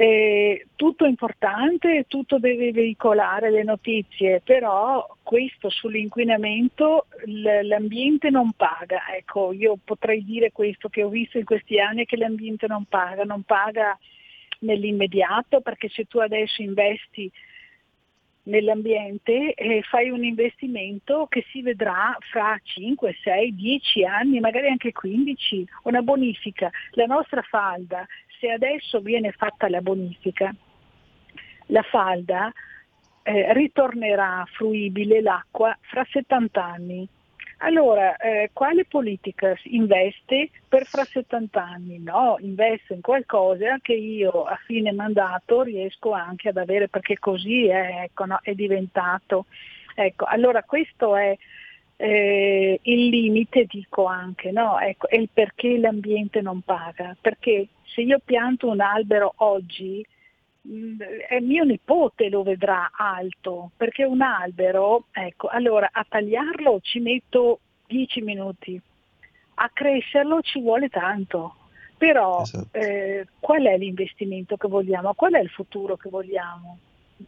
[0.00, 8.52] eh, tutto è importante, tutto deve veicolare le notizie, però questo sull'inquinamento l- l'ambiente non
[8.52, 9.12] paga.
[9.16, 13.24] Ecco, io potrei dire questo che ho visto in questi anni che l'ambiente non paga,
[13.24, 13.98] non paga
[14.60, 17.28] nell'immediato perché se tu adesso investi
[18.44, 24.92] nell'ambiente e fai un investimento che si vedrà fra 5, 6, 10 anni, magari anche
[24.92, 26.70] 15, una bonifica.
[26.92, 28.06] La nostra falda,
[28.38, 30.54] se adesso viene fatta la bonifica,
[31.66, 32.52] la falda
[33.22, 37.08] eh, ritornerà fruibile l'acqua fra 70 anni.
[37.60, 41.98] Allora, eh, quale politica investe per fra 70 anni?
[41.98, 47.66] No, investo in qualcosa che io a fine mandato riesco anche ad avere, perché così
[47.66, 49.46] è, ecco, no, è diventato.
[49.94, 51.36] Ecco, allora questo è
[52.00, 54.78] eh, il limite, dico anche, no?
[54.78, 57.16] ecco, è il perché l'ambiente non paga.
[57.20, 60.06] Perché se io pianto un albero oggi,
[60.62, 67.00] mh, è mio nipote lo vedrà alto, perché un albero, ecco, allora a tagliarlo ci
[67.00, 67.58] metto
[67.88, 68.80] 10 minuti,
[69.54, 71.54] a crescerlo ci vuole tanto.
[71.98, 75.14] Però eh, qual è l'investimento che vogliamo?
[75.14, 76.78] Qual è il futuro che vogliamo?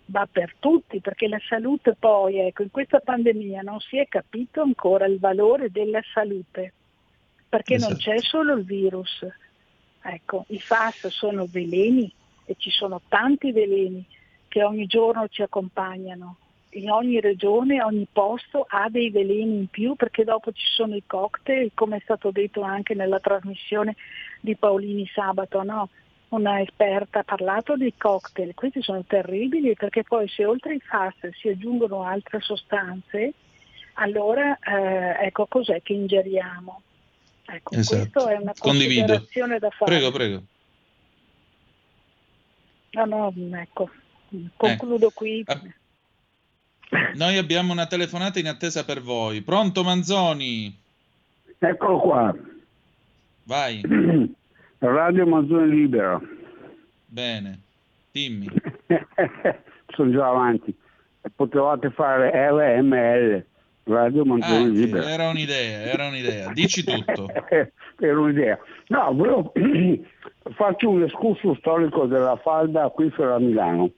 [0.07, 4.61] Va per tutti, perché la salute poi, ecco, in questa pandemia non si è capito
[4.61, 6.73] ancora il valore della salute,
[7.49, 8.11] perché non Esatto.
[8.11, 9.27] c'è solo il virus.
[10.03, 12.11] Ecco, i FAS sono veleni
[12.45, 14.05] e ci sono tanti veleni
[14.49, 16.37] che ogni giorno ci accompagnano.
[16.75, 21.03] In ogni regione, ogni posto ha dei veleni in più perché dopo ci sono i
[21.05, 23.97] cocktail, come è stato detto anche nella trasmissione
[24.41, 25.89] di Paolini sabato, no?
[26.31, 31.29] Una esperta ha parlato di cocktail, questi sono terribili perché poi se oltre i FAS
[31.41, 33.33] si aggiungono altre sostanze,
[33.95, 36.83] allora eh, ecco cos'è che ingeriamo.
[37.47, 38.11] Ecco, Esatto.
[38.11, 39.07] questa è una Condivido.
[39.07, 39.91] considerazione da fare.
[39.91, 40.43] Prego, prego.
[42.93, 43.91] No, no, ecco,
[44.57, 45.45] concludo qui.
[47.15, 49.43] Noi abbiamo una telefonata in attesa per voi.
[49.43, 50.77] Pronto Manzoni?
[51.59, 52.35] Eccolo qua,
[53.45, 53.81] Vai.
[54.81, 56.21] Radio Manzoni Libera.
[57.07, 57.61] Bene.
[58.13, 58.47] Dimmi.
[59.95, 60.75] Sono già avanti.
[61.35, 63.45] Potevate fare RML,
[63.85, 65.11] Radio Manzoni Anche, Libera.
[65.11, 66.53] era un'idea, era un'idea.
[66.53, 67.29] Dici tutto.
[68.03, 68.59] Era un'idea.
[68.87, 69.53] No, volevo
[70.55, 73.91] farci un escurso storico della falda acquifera a Milano.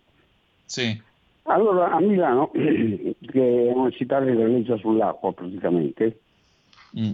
[0.65, 1.01] Sì.
[1.45, 6.19] Allora, a Milano, che è una città che galleggia sull'acqua praticamente,
[6.99, 7.11] Mm.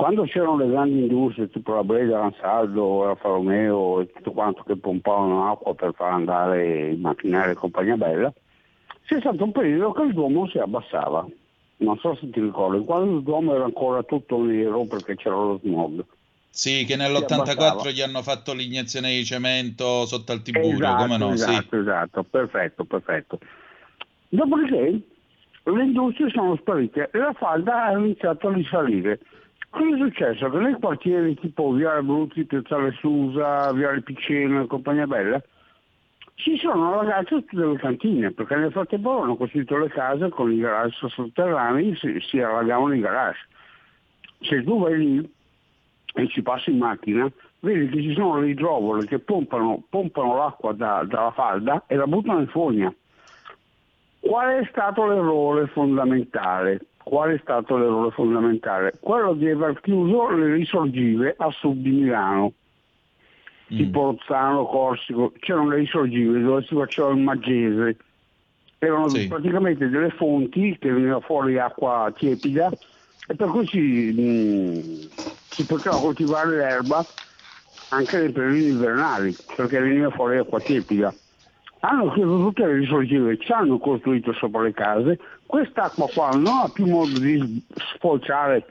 [0.00, 4.74] Quando c'erano le grandi industrie tipo la Breda, l'Ansaldo, la Faromeo e tutto quanto che
[4.78, 8.32] pompavano acqua per far andare i macchinari e compagnia bella,
[9.04, 11.26] c'è stato un periodo che il Duomo si abbassava.
[11.78, 15.60] Non so se ti ricordi, quando il Duomo era ancora tutto nero perché c'era lo
[15.62, 16.02] smog.
[16.48, 17.90] Sì, che Si nell'84 abbassava.
[17.90, 21.30] gli hanno fatto l'iniezione di cemento sotto al Tiburio, Esatto, come no?
[21.32, 21.76] esatto, Sì.
[21.76, 23.38] esatto, perfetto, perfetto.
[24.30, 25.00] Dopodiché
[25.64, 29.20] le industrie sono sparite e la falda ha iniziato a risalire.
[29.70, 30.50] Cosa è successo?
[30.50, 35.40] Che nei quartieri tipo Viale Brutti, Piazzale Susa, Viale Piceno e compagnia bella
[36.42, 40.58] si sono allagate tutte le cantine perché nel frattempo hanno costruito le case con i
[40.58, 43.46] garage sotterranei si, si allagavano i garage.
[44.40, 45.32] Se tu vai lì
[46.14, 47.30] e ci passi in macchina,
[47.60, 52.06] vedi che ci sono le idrovole che pompano, pompano l'acqua da- dalla falda e la
[52.06, 52.92] buttano in fogna.
[54.20, 56.80] Qual è stato l'errore fondamentale?
[57.10, 58.92] Qual è stato l'errore fondamentale?
[59.00, 62.52] Quello di aver chiuso le risorgive a sud di Milano,
[63.66, 67.96] tipo Rozzano, Corsico, c'erano le risorgive dove si faceva il maggese,
[68.78, 72.70] erano praticamente delle fonti che veniva fuori acqua tiepida
[73.26, 75.08] e per cui si, mh,
[75.48, 77.04] si poteva coltivare l'erba
[77.88, 81.12] anche nei periodi invernali perché veniva fuori acqua tiepida.
[81.80, 86.70] Hanno chiuso tutte le risorgive, ci hanno costruito sopra le case, quest'acqua qua non ha
[86.72, 88.66] più modo di sfociare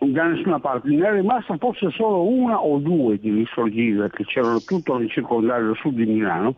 [0.00, 4.60] da nessuna parte, ne è rimasta forse solo una o due di risorgive che c'erano
[4.60, 6.56] tutto nel circondario sud di Milano,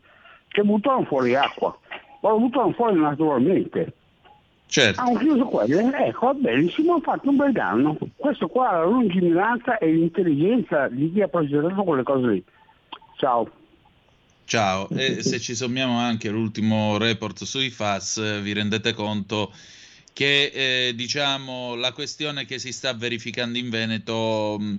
[0.48, 1.76] che buttavano fuori acqua,
[2.22, 3.92] ma lo buttavano fuori naturalmente.
[4.68, 5.00] Certo.
[5.00, 7.96] Hanno chiuso quelle, ecco, va benissimo, hanno fatto un bel danno.
[8.16, 12.44] Questo qua è la lungimiranza e l'intelligenza di chi ha progettato quelle cose lì.
[13.16, 13.48] Ciao.
[14.46, 19.52] Ciao, e se ci sommiamo anche l'ultimo report sui FAS, eh, vi rendete conto
[20.12, 24.78] che eh, diciamo la questione che si sta verificando in Veneto, mh,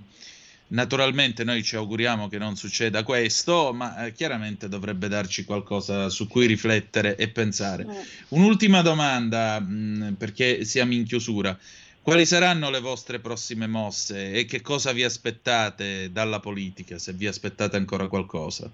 [0.68, 6.26] naturalmente noi ci auguriamo che non succeda questo, ma eh, chiaramente dovrebbe darci qualcosa su
[6.28, 7.86] cui riflettere e pensare.
[8.28, 11.56] Un'ultima domanda, mh, perché siamo in chiusura.
[12.00, 17.26] Quali saranno le vostre prossime mosse e che cosa vi aspettate dalla politica, se vi
[17.26, 18.72] aspettate ancora qualcosa?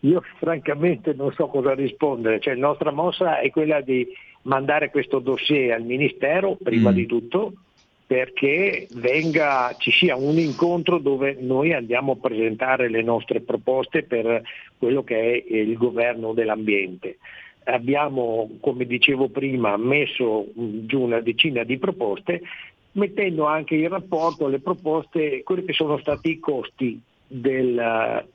[0.00, 4.06] Io francamente non so cosa rispondere, cioè, la nostra mossa è quella di
[4.42, 6.94] mandare questo dossier al Ministero, prima Mm.
[6.94, 7.52] di tutto,
[8.06, 14.42] perché venga, ci sia un incontro dove noi andiamo a presentare le nostre proposte per
[14.76, 17.18] quello che è il governo dell'ambiente.
[17.64, 22.42] Abbiamo, come dicevo prima, messo mh, giù una decina di proposte,
[22.92, 27.00] mettendo anche in rapporto le proposte, quelli che sono stati i costi
[27.32, 28.26] del,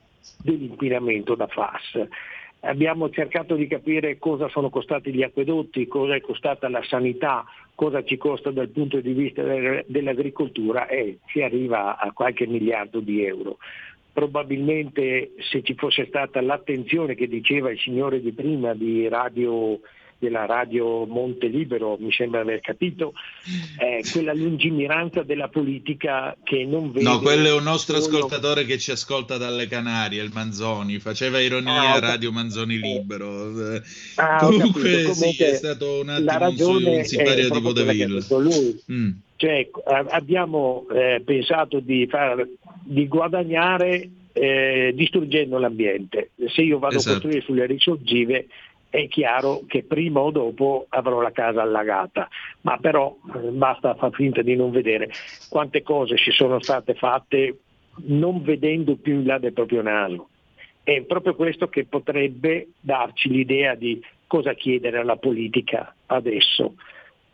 [0.42, 2.08] dell'inquinamento da FAS.
[2.62, 7.46] Abbiamo cercato di capire cosa sono costati gli acquedotti, cosa è costata la sanità,
[7.76, 13.00] cosa ci costa dal punto di vista del- dell'agricoltura e si arriva a qualche miliardo
[13.00, 13.58] di euro.
[14.12, 19.80] Probabilmente se ci fosse stata l'attenzione che diceva il signore di prima di radio,
[20.20, 23.14] della radio Monte Libero, mi sembra aver capito,
[23.78, 27.04] è quella lungimiranza della politica che non vede...
[27.08, 31.94] No, quello è un nostro ascoltatore che ci ascolta dalle Canarie, il Manzoni, faceva ironia
[31.94, 33.74] Ah, Radio Manzoni Libero.
[33.76, 33.82] Eh,
[34.16, 38.20] Ah, Comunque, sì, è stato un attimo un, sipario di proprio quella che ha vodevil.
[38.20, 38.82] detto lui.
[38.92, 39.10] Mm.
[39.36, 39.70] Cioè,
[40.10, 42.48] abbiamo eh, pensato di, far,
[42.84, 46.32] di guadagnare eh, distruggendo l'ambiente.
[46.48, 47.10] Se io vado Esatto.
[47.10, 48.48] a costruire sulle risorgive
[48.90, 52.28] è chiaro che prima o dopo avrò la casa allagata,
[52.62, 55.10] ma però eh, basta far finta di non vedere
[55.50, 57.60] quante cose ci sono state fatte
[58.06, 60.30] non vedendo più in là del proprio naso.
[60.84, 66.76] È proprio questo che potrebbe darci l'idea di cosa chiedere alla politica adesso.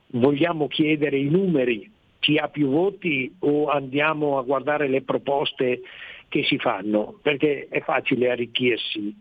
[0.08, 5.82] Vogliamo chiedere i numeri chi ha più voti o andiamo a guardare le proposte
[6.30, 9.16] che si fanno, perché è facile arricchirsi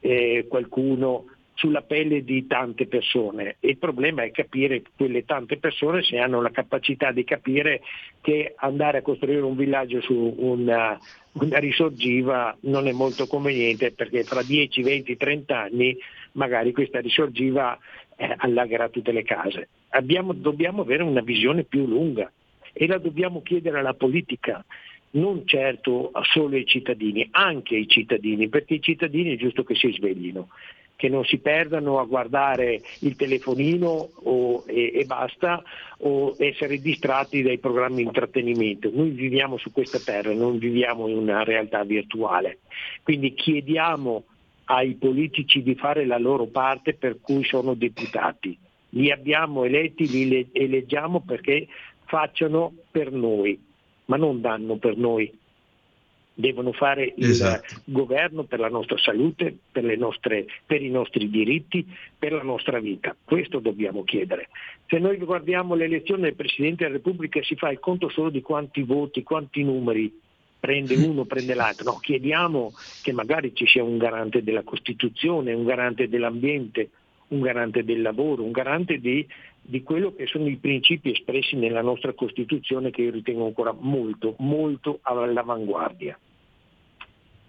[0.00, 1.26] eh, qualcuno
[1.56, 3.56] sulla pelle di tante persone.
[3.60, 7.80] Il problema è capire quelle tante persone se hanno la capacità di capire
[8.20, 10.98] che andare a costruire un villaggio su una,
[11.32, 15.96] una risorgiva non è molto conveniente perché fra 10, 20, 30 anni
[16.32, 17.78] magari questa risorgiva
[18.16, 19.68] eh, allagherà tutte le case.
[19.90, 22.30] Abbiamo, dobbiamo avere una visione più lunga
[22.74, 24.62] e la dobbiamo chiedere alla politica
[25.12, 29.90] non certo solo ai cittadini, anche ai cittadini, perché i cittadini è giusto che si
[29.92, 30.48] sveglino
[30.96, 35.62] che non si perdano a guardare il telefonino o, e, e, basta
[35.98, 38.90] o essere distratti dai programmi di intrattenimento.
[38.92, 42.60] Noi viviamo su questa terra, non viviamo in una realtà virtuale.
[43.02, 44.24] Quindi chiediamo
[44.64, 48.58] ai politici di fare la loro parte per cui sono deputati.
[48.90, 51.68] Li abbiamo eletti, li eleggiamo perché
[52.06, 53.60] facciano per noi,
[54.06, 55.30] ma non danno per noi
[56.38, 57.80] devono fare il esatto.
[57.84, 61.86] governo per la nostra salute, per, nostre, per, i nostri diritti,
[62.18, 63.16] per la nostra vita.
[63.24, 64.50] Questo dobbiamo chiedere.
[64.86, 68.82] Se noi guardiamo l'elezione del Presidente della Repubblica si fa il conto solo di quanti
[68.82, 70.20] voti, quanti numeri
[70.60, 71.92] prende uno, prende l'altro.
[71.92, 72.72] No, chiediamo
[73.02, 76.90] che magari ci sia un garante della Costituzione, un garante dell'ambiente,
[77.28, 79.26] un garante del lavoro, un garante di,
[79.68, 84.36] di quello che sono i principi espressi nella nostra Costituzione che io ritengo ancora molto,
[84.38, 86.18] molto all'avanguardia.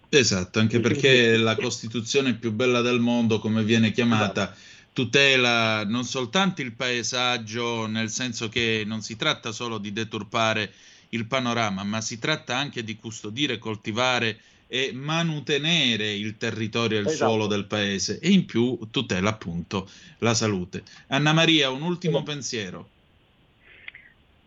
[0.10, 4.56] Esatto, anche perché la Costituzione più bella del mondo, come viene chiamata,
[4.94, 10.72] tutela non soltanto il paesaggio, nel senso che non si tratta solo di deturpare
[11.10, 17.08] il panorama, ma si tratta anche di custodire, coltivare e manutenere il territorio e il
[17.08, 17.30] esatto.
[17.30, 19.90] suolo del paese e in più tutela appunto
[20.20, 20.84] la salute.
[21.08, 22.24] Anna Maria, un ultimo sì.
[22.24, 22.90] pensiero.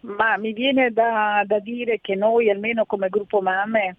[0.01, 3.97] Ma mi viene da, da dire che noi, almeno come gruppo Mamme,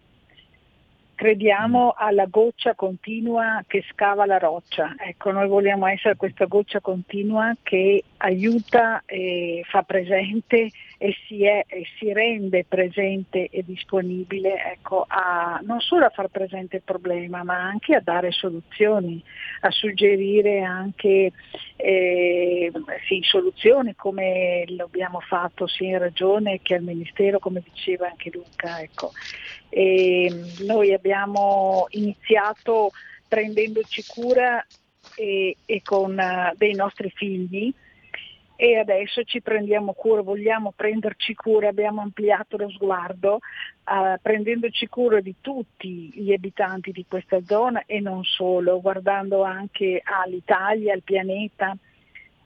[1.13, 4.95] crediamo alla goccia continua che scava la roccia.
[4.97, 10.71] Ecco, noi vogliamo essere questa goccia continua che aiuta e fa presente
[11.03, 16.27] e si, è, e si rende presente e disponibile ecco, a, non solo a far
[16.27, 19.19] presente il problema, ma anche a dare soluzioni,
[19.61, 21.31] a suggerire anche
[21.75, 22.71] eh,
[23.07, 28.29] sì, soluzioni come lo abbiamo fatto sia in Regione che al Ministero, come diceva anche
[28.31, 28.79] Luca.
[28.79, 29.11] Ecco.
[29.69, 30.31] E
[30.67, 32.91] noi abbiamo iniziato
[33.27, 34.63] prendendoci cura
[35.15, 37.73] e, e con uh, dei nostri figli
[38.63, 43.39] e adesso ci prendiamo cura, vogliamo prenderci cura, abbiamo ampliato lo sguardo
[43.85, 50.03] uh, prendendoci cura di tutti gli abitanti di questa zona e non solo, guardando anche
[50.03, 51.75] all'Italia, al pianeta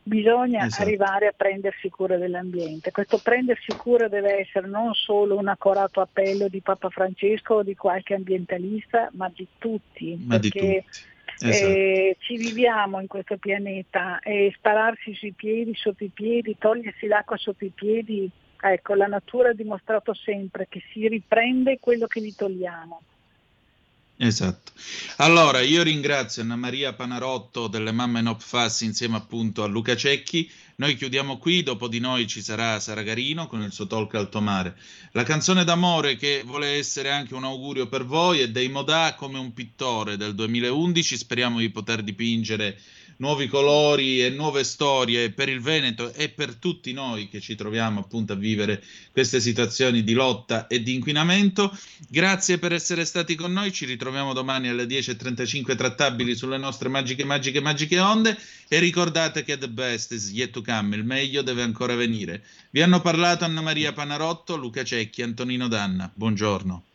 [0.02, 0.84] bisogna esatto.
[0.84, 2.92] arrivare a prendersi cura dell'ambiente.
[2.92, 7.76] Questo prendersi cura deve essere non solo un accorato appello di Papa Francesco o di
[7.76, 10.18] qualche ambientalista, ma di tutti.
[10.26, 11.14] Ma perché di tutti.
[11.40, 11.72] Esatto.
[11.72, 17.38] Eh, ci viviamo in questo pianeta e spararsi sui piedi, sotto i piedi, togliersi l'acqua
[17.38, 18.30] sotto i piedi,
[18.60, 23.02] ecco, la natura ha dimostrato sempre che si riprende quello che gli togliamo.
[24.18, 24.72] Esatto.
[25.18, 30.50] Allora, io ringrazio Anna Maria Panarotto delle Mamme Not Fuss insieme appunto a Luca Cecchi.
[30.78, 34.40] Noi chiudiamo qui, dopo di noi ci sarà Sara Garino con il suo talk alto
[34.40, 34.78] mare.
[35.12, 39.38] La canzone d'amore che vuole essere anche un augurio per voi è dei Modà come
[39.38, 41.18] un pittore del 2011.
[41.18, 42.80] Speriamo di poter dipingere
[43.18, 48.02] nuovi colori e nuove storie per il Veneto e per tutti noi che ci troviamo
[48.02, 51.76] appunto a vivere queste situazioni di lotta e di inquinamento.
[52.10, 57.24] Grazie per essere stati con noi, ci ritroviamo domani alle 10.35 trattabili sulle nostre magiche,
[57.24, 58.38] magiche, magiche onde
[58.68, 62.44] e ricordate che the best is yet to come, il meglio deve ancora venire.
[62.72, 66.12] Vi hanno parlato Anna Maria Panarotto, Luca Cecchi, Antonino Danna.
[66.14, 66.95] Buongiorno.